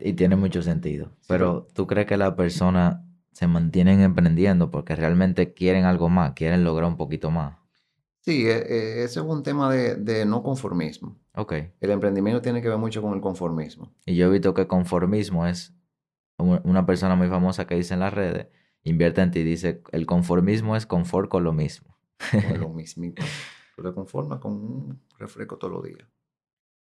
[0.00, 1.12] Y tiene mucho sentido.
[1.28, 2.98] Pero ¿tú crees que las personas
[3.32, 7.58] se mantienen emprendiendo porque realmente quieren algo más, quieren lograr un poquito más?
[8.20, 11.18] Sí, e- e- ese es un tema de, de no conformismo.
[11.34, 11.52] Ok.
[11.80, 13.92] El emprendimiento tiene que ver mucho con el conformismo.
[14.06, 15.74] Y yo he visto que conformismo es
[16.38, 18.48] una persona muy famosa que dice en las redes,
[18.82, 21.98] invierte en ti, dice, el conformismo es confort con lo mismo.
[22.30, 23.22] Con lo mismito.
[23.76, 26.08] Tú te conformas con un refresco todos los días.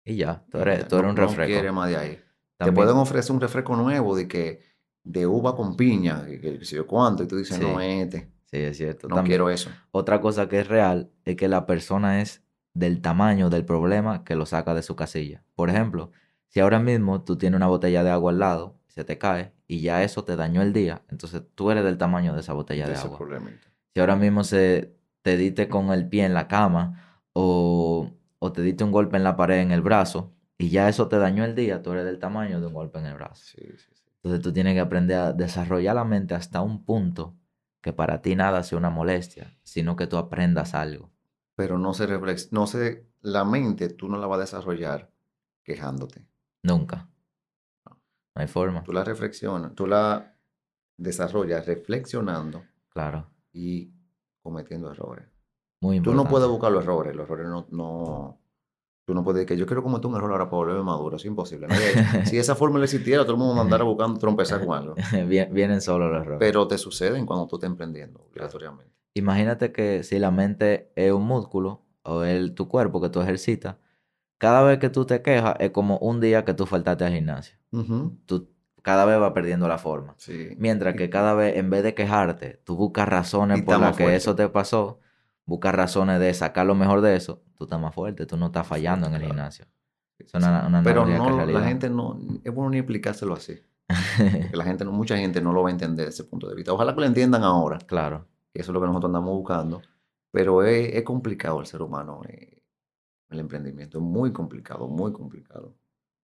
[0.06, 1.52] Y ya, tú eres, tú eres no- un no refresco.
[1.52, 2.18] quieres más de ahí.
[2.58, 4.60] Te pueden ofrecer un refresco nuevo de que
[5.04, 7.62] de uva con piña, que sé yo cuánto, y tú dices, Sí.
[7.62, 9.08] no, este, Sí, es cierto.
[9.08, 9.68] no También- quiero eso.
[9.90, 12.42] Otra cosa que es real es que la persona es
[12.72, 15.42] del tamaño del problema que lo saca de su casilla.
[15.54, 16.12] Por ejemplo,
[16.48, 19.80] si ahora mismo tú tienes una botella de agua al lado, se te cae y
[19.80, 22.94] ya eso te dañó el día, entonces tú eres del tamaño de esa botella de
[22.94, 23.18] Ese agua.
[23.92, 28.62] Si ahora mismo se te diste con el pie en la cama o, o te
[28.62, 31.54] diste un golpe en la pared en el brazo y ya eso te dañó el
[31.54, 33.42] día, tú eres del tamaño de un golpe en el brazo.
[33.44, 34.04] Sí, sí, sí.
[34.22, 37.36] Entonces tú tienes que aprender a desarrollar la mente hasta un punto
[37.80, 41.10] que para ti nada sea una molestia, sino que tú aprendas algo.
[41.54, 45.10] Pero no se reflex, no se, la mente tú no la vas a desarrollar
[45.62, 46.26] quejándote.
[46.62, 47.08] Nunca.
[47.86, 48.82] No hay forma.
[48.82, 50.34] Tú la reflexionas, tú la
[50.96, 53.30] desarrollas reflexionando Claro.
[53.52, 53.92] y
[54.42, 55.26] cometiendo errores.
[55.86, 58.38] Muy Tú no puedes buscar los errores, los errores no, no,
[59.04, 61.24] tú no puedes decir que yo quiero cometer un error ahora para volverme maduro, es
[61.24, 61.66] imposible.
[61.68, 64.94] Nadie- si esa fórmula existiera, todo el mundo andara buscando trompezar con algo.
[65.28, 66.38] Vien- Vienen solo los errores.
[66.40, 68.92] Pero te suceden cuando tú estás emprendiendo, obligatoriamente.
[69.14, 73.76] Imagínate que si la mente es un músculo o el, tu cuerpo que tú ejercitas,
[74.38, 77.56] cada vez que tú te quejas es como un día que tú faltaste al gimnasio.
[78.26, 78.50] Tú
[78.82, 80.14] cada vez vas perdiendo la forma.
[80.18, 80.50] Sí.
[80.58, 84.16] Mientras que cada vez, en vez de quejarte, tú buscas razones por las que fuerte.
[84.16, 85.00] eso te pasó,
[85.46, 88.66] buscas razones de sacar lo mejor de eso, tú estás más fuerte, tú no estás
[88.66, 89.64] fallando en el gimnasio.
[90.18, 93.58] Es una, una Pero no, la gente no, es bueno ni explicárselo así.
[94.52, 96.72] La gente, no, mucha gente no lo va a entender desde ese punto de vista.
[96.72, 99.82] Ojalá que lo entiendan ahora, claro, que eso es lo que nosotros andamos buscando.
[100.32, 102.62] Pero es, es complicado el ser humano, eh,
[103.28, 103.98] el emprendimiento.
[103.98, 105.74] Es muy complicado, muy complicado.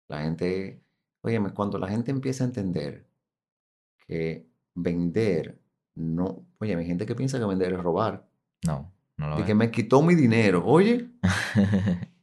[0.09, 0.83] La gente,
[1.21, 3.07] óyeme, cuando la gente empieza a entender
[4.07, 5.61] que vender
[5.95, 8.27] no, oye, hay gente que piensa que vender es robar.
[8.67, 9.45] no, no lo es.
[9.45, 10.65] que me quitó mi dinero.
[10.65, 11.11] Oye,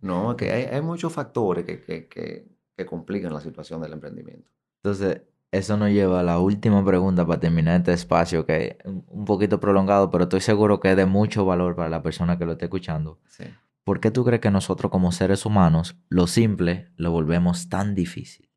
[0.00, 4.50] no, que hay, hay muchos factores que, que, que, que complican la situación del emprendimiento.
[4.82, 9.04] Entonces, eso nos lleva a la última pregunta para terminar este espacio, que es un
[9.08, 12.44] un poquito prolongado, pero estoy seguro que es de mucho valor para la persona que
[12.44, 13.20] lo esté escuchando.
[13.26, 13.44] Sí.
[13.84, 18.50] ¿Por qué tú crees que nosotros como seres humanos lo simple lo volvemos tan difícil?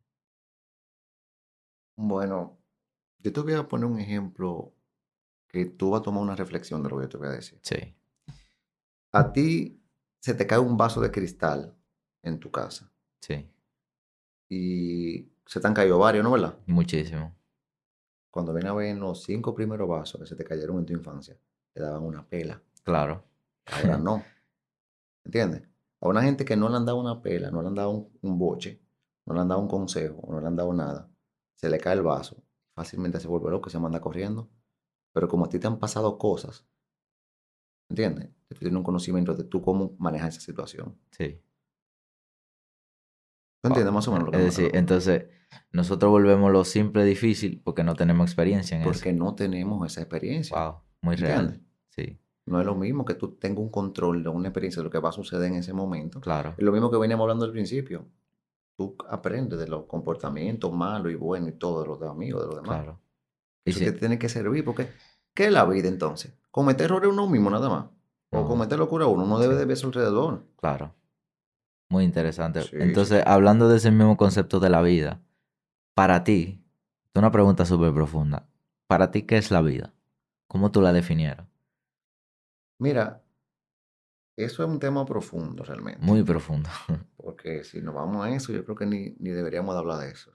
[1.98, 2.60] Bueno,
[3.20, 4.74] yo te voy a poner un ejemplo
[5.48, 7.60] que tú vas a tomar una reflexión de lo que yo te voy a decir.
[7.62, 7.96] Sí,
[9.12, 9.82] A ti
[10.20, 11.76] se te cae un vaso de cristal
[12.24, 12.92] en tu casa
[13.22, 13.50] sí,
[14.50, 16.58] y se te han caído varios, ¿no verdad?
[16.66, 17.34] muchísimo.
[18.32, 21.38] Cuando ven a ver los cinco primeros vasos que se te cayeron en tu infancia,
[21.74, 22.62] te daban una pela.
[22.84, 23.24] Claro,
[23.66, 24.24] Ahora no.
[25.26, 25.64] ¿Entiendes?
[26.02, 28.18] A una gente que no le han dado una pela, no le han dado un,
[28.22, 28.82] un boche,
[29.26, 31.10] no le han dado un consejo, no le han dado nada,
[31.56, 32.44] se le cae el vaso,
[32.74, 34.50] fácilmente se vuelve loco, se manda corriendo.
[35.18, 36.64] Pero como a ti te han pasado cosas,
[37.90, 38.30] ¿entiendes?
[38.50, 40.96] Tú tienes un conocimiento de tú cómo manejar esa situación.
[41.10, 41.42] sí.
[43.64, 45.26] ¿Tú entiendes más o menos lo que Es decir, entonces
[45.72, 50.56] nosotros volvemos lo simple difícil porque no tenemos experiencia en Porque no tenemos esa experiencia.
[50.56, 50.64] eso.
[50.64, 51.46] Wow, muy real.
[51.46, 51.68] ¿Entiendes?
[51.90, 54.92] Sí, No es lo mismo que tú tengas un control de una experiencia de lo
[54.92, 56.22] que va a suceder en ese momento.
[56.22, 58.06] claro, Es lo mismo que veníamos hablando al principio.
[58.78, 62.48] Tú aprendes de los comportamientos malos y buenos y todo de los de amigos, de
[62.54, 62.84] los demás.
[62.84, 63.02] claro.
[63.66, 64.88] Y Eso sí, te tiene que servir porque
[65.38, 66.34] ¿qué es la vida entonces?
[66.50, 67.86] ¿Cometer errores uno mismo nada más?
[68.32, 68.48] ¿O No.
[68.48, 69.28] cometer locura uno?
[69.28, 70.44] No debe de ver su alrededor.
[70.56, 70.96] Claro.
[71.90, 72.64] Muy interesante.
[72.64, 72.78] Sí, sí.
[72.80, 75.22] Entonces, hablando de ese mismo concepto de la vida,
[75.94, 76.60] para ti,
[77.14, 78.48] es una pregunta súper profunda.
[78.88, 79.94] Para ti, ¿qué es la vida?
[80.48, 81.46] ¿Cómo tú la definieras?
[82.80, 83.22] Mira,
[84.36, 86.02] eso es un tema profundo realmente.
[86.04, 86.68] Muy profundo.
[87.18, 90.10] Porque si nos vamos a eso, yo creo que ni, ni deberíamos de hablar de
[90.12, 90.32] eso.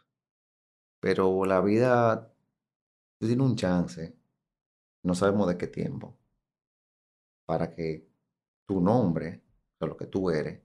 [1.01, 2.33] Pero la vida,
[3.19, 4.15] tú tienes un chance,
[5.03, 6.17] no sabemos de qué tiempo,
[7.47, 8.09] para que
[8.67, 9.43] tu nombre,
[9.75, 10.61] o sea, lo que tú eres,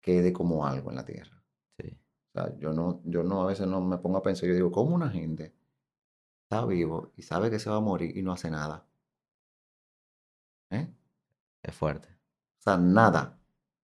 [0.00, 1.40] quede como algo en la tierra.
[1.78, 1.96] Sí,
[2.34, 4.70] O sea, yo no, yo no a veces no me pongo a pensar, yo digo,
[4.72, 5.54] ¿cómo una gente
[6.44, 8.86] está vivo y sabe que se va a morir y no hace nada?
[10.70, 10.88] ¿Eh?
[11.62, 12.08] es fuerte.
[12.60, 13.38] O sea, nada.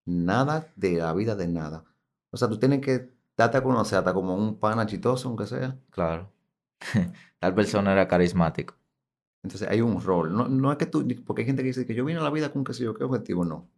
[0.07, 1.85] Nada de la vida de nada.
[2.31, 5.79] O sea, tú tienes que darte a conocer hasta como un pana chistoso, aunque sea.
[5.91, 6.33] Claro.
[7.41, 8.77] Tal persona era carismático.
[9.45, 10.35] Entonces hay un rol.
[10.35, 12.31] No, no es que tú, porque hay gente que dice que yo vine a la
[12.31, 13.69] vida con qué sé yo, qué objetivo, no.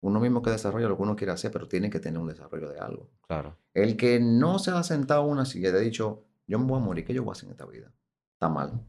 [0.00, 2.68] Uno mismo que desarrolla lo que uno quiere hacer, pero tiene que tener un desarrollo
[2.70, 3.10] de algo.
[3.26, 3.58] Claro.
[3.74, 6.80] El que no se ha sentado en una silla y ha dicho, yo me voy
[6.80, 7.92] a morir, ¿qué yo voy a hacer en esta vida?
[8.34, 8.80] Está mal.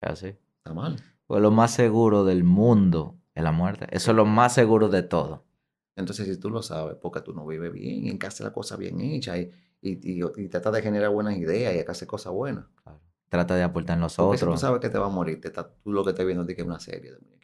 [0.00, 0.28] Así.
[0.56, 0.96] Está mal.
[1.26, 3.86] Pues lo más seguro del mundo es la muerte.
[3.90, 5.44] Eso es lo más seguro de todo.
[5.96, 8.76] Entonces, si tú lo sabes, porque tú no vives bien, y en casa la cosa
[8.76, 9.50] bien hecha, y,
[9.82, 12.66] y, y, y tratas de generar buenas ideas y acá hacer cosas buenas.
[12.82, 13.00] Claro.
[13.28, 14.60] Trata de aportar en los Porque si tú otros.
[14.60, 16.62] sabes que te va a morir, te está- tú lo que estás viendo es que
[16.62, 17.38] es una serie de muñequitos.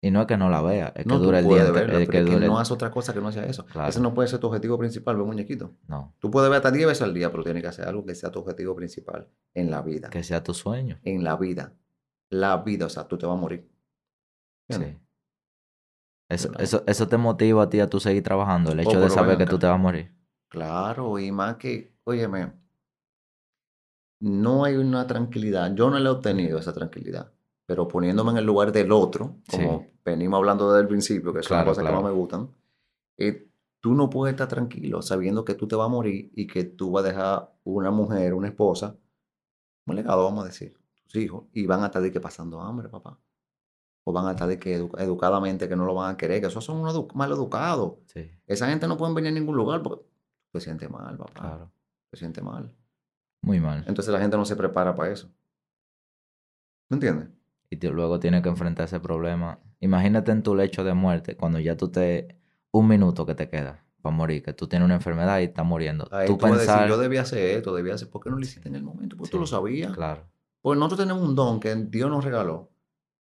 [0.00, 1.70] Y no es que no la vea, es que No, dura el día.
[1.72, 3.66] verla, es es que dure no haces otra cosa que no sea eso.
[3.66, 3.88] Claro.
[3.88, 5.70] Ese no puede ser tu objetivo principal, ver muñequitos.
[5.88, 8.14] No, Tú puedes ver hasta 10 veces al día, pero tienes que hacer algo que
[8.14, 10.08] sea tu objetivo principal en la vida.
[10.08, 10.98] que sea tu sueño.
[11.02, 11.74] En la vida.
[12.30, 13.68] La vida, o sea, tú te vas a morir.
[14.68, 14.98] ¿Entiendes?
[15.00, 15.04] Sí.
[16.30, 19.08] Eso, eso, eso te motiva a ti a tú seguir trabajando, el Oh, hecho de
[19.10, 20.14] saber que tú te vas a morir.
[20.48, 22.52] Claro, y más que, óyeme,
[24.20, 25.74] no hay una tranquilidad.
[25.74, 27.32] Yo no le he obtenido esa tranquilidad,
[27.66, 29.98] pero poniéndome en el lugar del otro, como Sí.
[30.04, 32.50] venimos hablando desde el principio, que son Claro, cosas que más me gustan,
[33.16, 33.48] eh,
[33.80, 36.90] tú no puedes estar tranquilo sabiendo que tú te vas a morir y que tú
[36.90, 38.96] vas a dejar una mujer, una esposa,
[39.86, 42.88] un legado, vamos a decir, tus hijos, y van a estar de que pasando hambre,
[42.88, 43.18] papá.
[44.04, 46.46] O van a estar de que edu- educadamente que no lo van a querer, que
[46.46, 47.94] esos son unos edu- mal educados.
[48.06, 50.04] Sí, Esa gente no pueden venir a ningún lugar porque
[50.54, 51.32] se siente mal, papá.
[51.34, 51.70] claro.
[52.10, 52.72] Se siente mal.
[53.42, 53.84] Muy mal.
[53.86, 55.30] Entonces la gente no se prepara para eso.
[56.88, 57.28] ¿Me entiendes?
[57.70, 59.58] Y luego tienes que enfrentar ese problema.
[59.80, 62.36] Imagínate en tu lecho de muerte, cuando ya tú te...
[62.70, 66.06] Un minuto que te queda para morir, que tú tienes una enfermedad y estás muriendo.
[66.10, 66.88] Ahí tú tú a decir, pensar...
[66.88, 68.10] yo debía hacer esto, debía hacer.
[68.10, 69.16] ¿Por qué no lo hiciste en el momento?
[69.16, 69.92] Porque tú lo sabías.
[69.92, 70.26] Claro,
[70.60, 72.70] Porque nosotros tenemos un don que Dios nos regaló,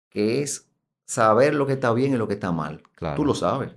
[0.09, 0.71] que es
[1.05, 2.81] saber lo que está bien y lo que está mal.
[2.95, 3.15] claro.
[3.15, 3.75] Tú lo sabes.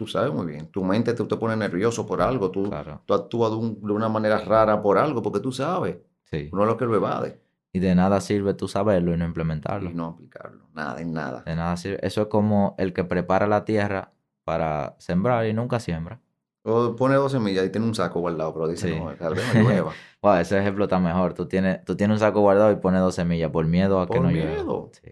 [0.00, 0.66] Tú sabes muy bien.
[0.68, 2.50] Tu mente tú te pone nervioso por algo.
[2.50, 3.02] Tú, claro.
[3.04, 5.98] tú actúas de, un- de una manera rara por algo porque tú sabes.
[6.24, 6.48] Sí.
[6.52, 7.38] Uno es lo que lo evade.
[7.70, 9.90] Y de nada sirve tú saberlo y no implementarlo.
[9.90, 10.68] y no aplicarlo.
[10.72, 11.42] Nada, en nada.
[11.42, 11.98] De nada sirve.
[12.00, 16.18] Eso es como el que prepara la tierra para sembrar y nunca siembra.
[16.62, 18.98] O pone dos semillas y tiene un saco guardado, pero dice, Sí.
[18.98, 19.92] no, tal vez no llueva.
[20.22, 21.34] Wow, ese ejemplo está mejor.
[21.34, 24.18] Tú tienes, tú tienes un saco guardado y pones dos semillas por miedo a que
[24.18, 24.50] no llueva.
[24.54, 24.90] miedo.
[25.02, 25.10] Sí.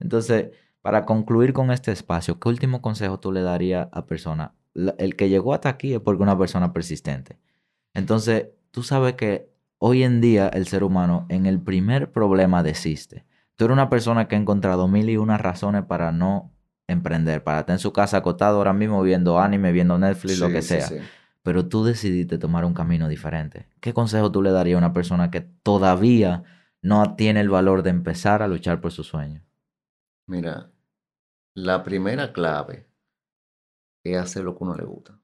[0.00, 0.52] Entonces,
[0.82, 4.54] para concluir con este espacio, ¿qué último consejo tú le darías a persona?
[4.74, 7.38] El que llegó hasta aquí es porque una persona persistente.
[7.94, 13.24] Entonces, tú sabes que hoy en día el ser humano en el primer problema desiste.
[13.54, 16.52] Tú eres una persona que ha encontrado mil y una razones para no
[16.88, 20.62] emprender, para estar en su casa acostado ahora mismo viendo anime, viendo Netflix, lo que
[20.62, 20.96] sí, sea sí.
[21.42, 23.68] pero tú decidiste tomar un camino diferente.
[23.80, 26.42] ¿Qué consejo tú le darías a una persona que todavía
[26.80, 29.42] no tiene el valor de empezar a luchar por su sueño?
[30.26, 30.71] Mira,
[31.54, 32.86] la primera clave
[34.04, 35.20] es hacer lo que uno le gusta,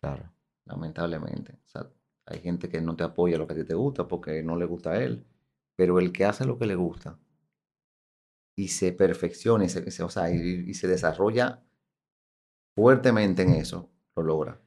[0.00, 0.30] Claro,
[0.66, 1.54] lamentablemente.
[1.64, 1.90] O sea,
[2.26, 4.66] hay gente que no te apoya lo que a ti te gusta porque no le
[4.66, 5.24] gusta a él,
[5.76, 7.18] pero el que hace lo que le gusta
[8.56, 11.64] y se perfecciona y se, se- o sea, y, y se desarrolla
[12.74, 14.60] fuertemente en eso, lo logra.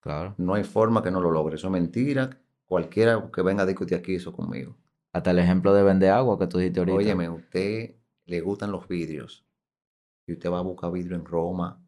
[0.00, 0.36] claro.
[0.36, 1.54] No hay forma que no lo logre.
[1.56, 2.28] Eso es mentira.
[2.66, 4.76] Cualquiera que venga a discutir aquí eso conmigo.
[5.14, 6.94] Hasta el ejemplo de vender agua que tú dijiste ahorita.
[6.94, 9.44] Óyeme, usted le gustan los vidrios
[10.32, 11.78] y usted va a buscar vidrio en Roma,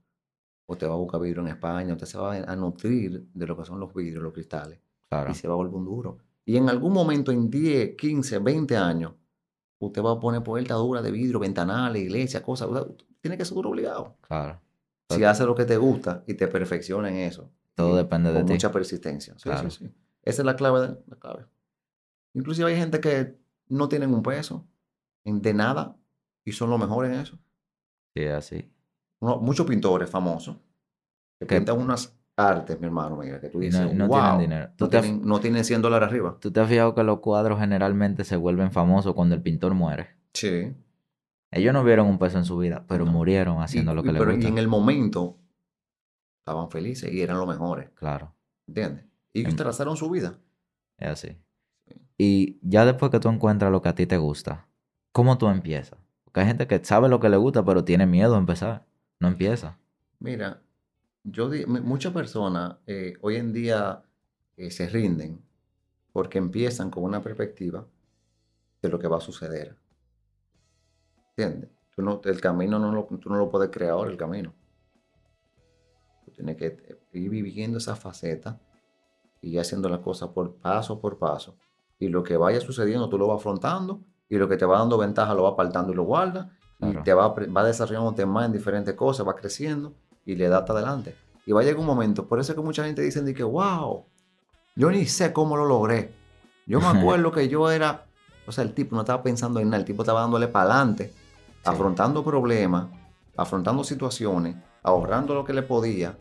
[0.67, 3.57] o usted va a buscar vidrio en España, usted se va a nutrir de lo
[3.57, 6.19] que son los vidrios, los cristales, Claro, y se va a volver un duro.
[6.45, 9.13] Y en algún momento, en 10, 15, 20 años,
[9.79, 12.69] usted va a poner puertas duras de vidrio, ventanales, iglesias, cosas.
[12.69, 12.85] o sea,
[13.21, 14.17] tiene que ser duro obligado.
[14.21, 14.61] claro.
[15.11, 17.51] Si hace lo que te gusta y te perfecciona en eso.
[17.75, 18.53] Todo y depende de con ti.
[18.55, 19.35] mucha persistencia.
[19.37, 19.71] Sí, Claro.
[19.71, 19.95] sí, sí.
[20.23, 21.45] Esa es la clave, de- la clave.
[22.33, 23.37] Inclusive hay gente que
[23.69, 24.67] no tienen un peso
[25.25, 25.97] de nada
[26.45, 27.39] y son los mejores en eso.
[28.15, 28.71] Sí, es así.
[29.21, 30.57] Uno- muchos pintores famosos
[31.41, 34.21] que pintan unas artes, mi hermano, mira, que tú Y dices, no, y no wow,
[34.21, 34.71] tienen dinero.
[34.77, 36.37] ¿Tú no, te, tienen, no tienen 100 dólares arriba.
[36.41, 40.09] tú te has fijado que los cuadros generalmente se vuelven famosos cuando el pintor muere?
[40.35, 40.75] Sí.
[41.53, 44.13] Ellos no vieron un peso en su vida, pero murieron haciendo Y- lo y- que
[44.13, 44.49] les pero gusta.
[44.49, 45.39] y en el momento
[46.41, 48.35] estaban felices y eran los mejores, Claro,
[48.67, 49.05] ¿entiendes?
[49.33, 50.39] Y ellos trazaron su vida.
[50.99, 51.37] es así.
[51.87, 51.95] Sí.
[52.19, 54.69] Y ya después que tú encuentras lo que a ti te gusta,
[55.13, 55.99] ¿cómo tú empiezas?
[56.35, 58.85] Hay gente que sabe lo que le gusta, pero tiene miedo a empezar.
[59.21, 59.79] No empieza.
[60.19, 60.61] Mira,
[61.23, 64.03] yo muchas personas eh, hoy en día
[64.57, 65.41] eh, se rinden
[66.13, 67.87] porque empiezan con una perspectiva
[68.83, 69.77] de lo que va a suceder.
[71.37, 71.71] ¿Entiendes?
[71.95, 74.53] Tú no, el camino no lo, tú no lo puedes crear ahora, el camino.
[76.25, 78.61] Tú tienes que eh, ir viviendo esa faceta
[79.41, 81.57] y haciendo las cosas por paso por paso.
[81.99, 84.97] Y lo que vaya sucediendo, tú lo vas afrontando y lo que te va dando
[84.99, 86.47] ventaja lo vas apartando y lo guardas
[86.79, 87.01] Claro.
[87.01, 89.95] y te va, va desarrollándote más en diferentes cosas, va creciendo
[90.27, 91.15] y le da hasta adelante.
[91.47, 93.45] Y va a llegar un momento, por eso es que mucha gente dice de que,
[93.45, 94.05] wow,
[94.75, 96.13] yo ni sé cómo lo logré.
[96.67, 98.07] Yo me acuerdo que yo era,
[98.47, 101.13] o sea, el tipo no estaba pensando en nada, el tipo estaba dándole para adelante,
[101.65, 102.87] afrontando problemas,
[103.37, 106.17] afrontando situaciones, ahorrando lo que le podía,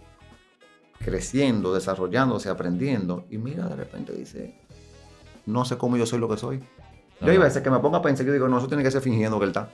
[0.99, 3.25] creciendo, desarrollándose, aprendiendo.
[3.29, 4.59] Y mira, de repente dice,
[5.45, 6.63] no sé cómo yo soy lo que soy.
[7.25, 9.01] Yo hay veces que me pongo a pensar yo digo, no, eso tiene que ser
[9.01, 9.69] fingiendo que él está.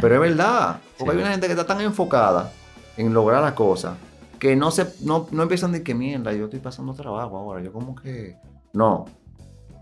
[0.00, 1.18] Pero es verdad, porque Sí.
[1.18, 2.50] hay una gente que está tan enfocada
[2.96, 3.94] en lograr las cosas
[4.38, 7.72] que no se no, no empiezan de que mierda, yo estoy pasando trabajo ahora, yo
[7.72, 8.36] como que
[8.72, 9.06] no.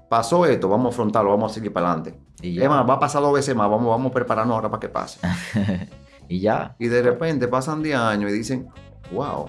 [0.09, 2.19] Pasó esto, vamos a afrontarlo, vamos a seguir para adelante.
[2.43, 4.79] y Es más, va a pasar dos veces más, vamos, vamos a prepararnos ahora para
[4.81, 5.19] que pase.
[6.29, 6.77] y ya.
[6.79, 8.69] Y de repente pasan 10 años y dicen,
[9.13, 9.47] wow,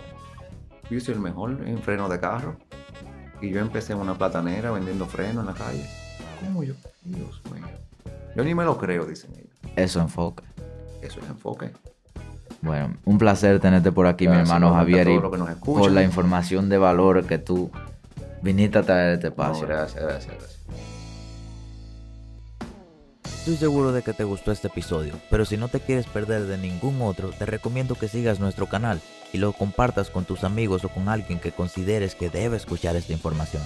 [0.90, 2.56] yo soy el mejor en freno de carro.
[3.42, 5.86] Y yo empecé en una platanera vendiendo freno en la calle.
[6.44, 6.74] ¿Cómo yo?
[7.04, 7.68] Dios mío.
[8.36, 9.50] Yo ni me lo creo, dicen ellos.
[9.76, 10.44] Eso enfoca.
[11.02, 11.72] Eso es enfoque.
[12.62, 16.04] Bueno, un placer tenerte por aquí, mi Gracias, hermano igualmente a Javier, y por la
[16.04, 17.70] información de valor que tú
[18.42, 19.68] viniste a traer este No, espacio.
[19.68, 20.60] gracias, gracias, gracias.
[23.40, 26.58] Estoy seguro de que te gustó este episodio, pero si no te quieres perder de
[26.58, 29.02] ningún otro, te recomiendo que sigas nuestro canal
[29.34, 33.12] y lo compartas con tus amigos o con alguien que consideres que debe escuchar esta
[33.12, 33.62] información.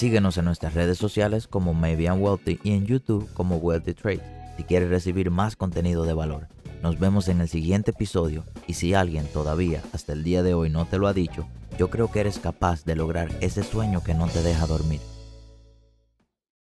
[0.00, 4.54] Síguenos en nuestras redes sociales como Maybe I'm Wealthy y en YouTube como Wealthy Trade
[4.56, 6.48] si quieres recibir más contenido de valor.
[6.82, 10.70] Nos vemos en el siguiente episodio y si alguien todavía hasta el día de hoy
[10.70, 11.46] no te lo ha dicho,
[11.78, 15.02] yo creo que eres capaz de lograr ese sueño que no te deja dormir.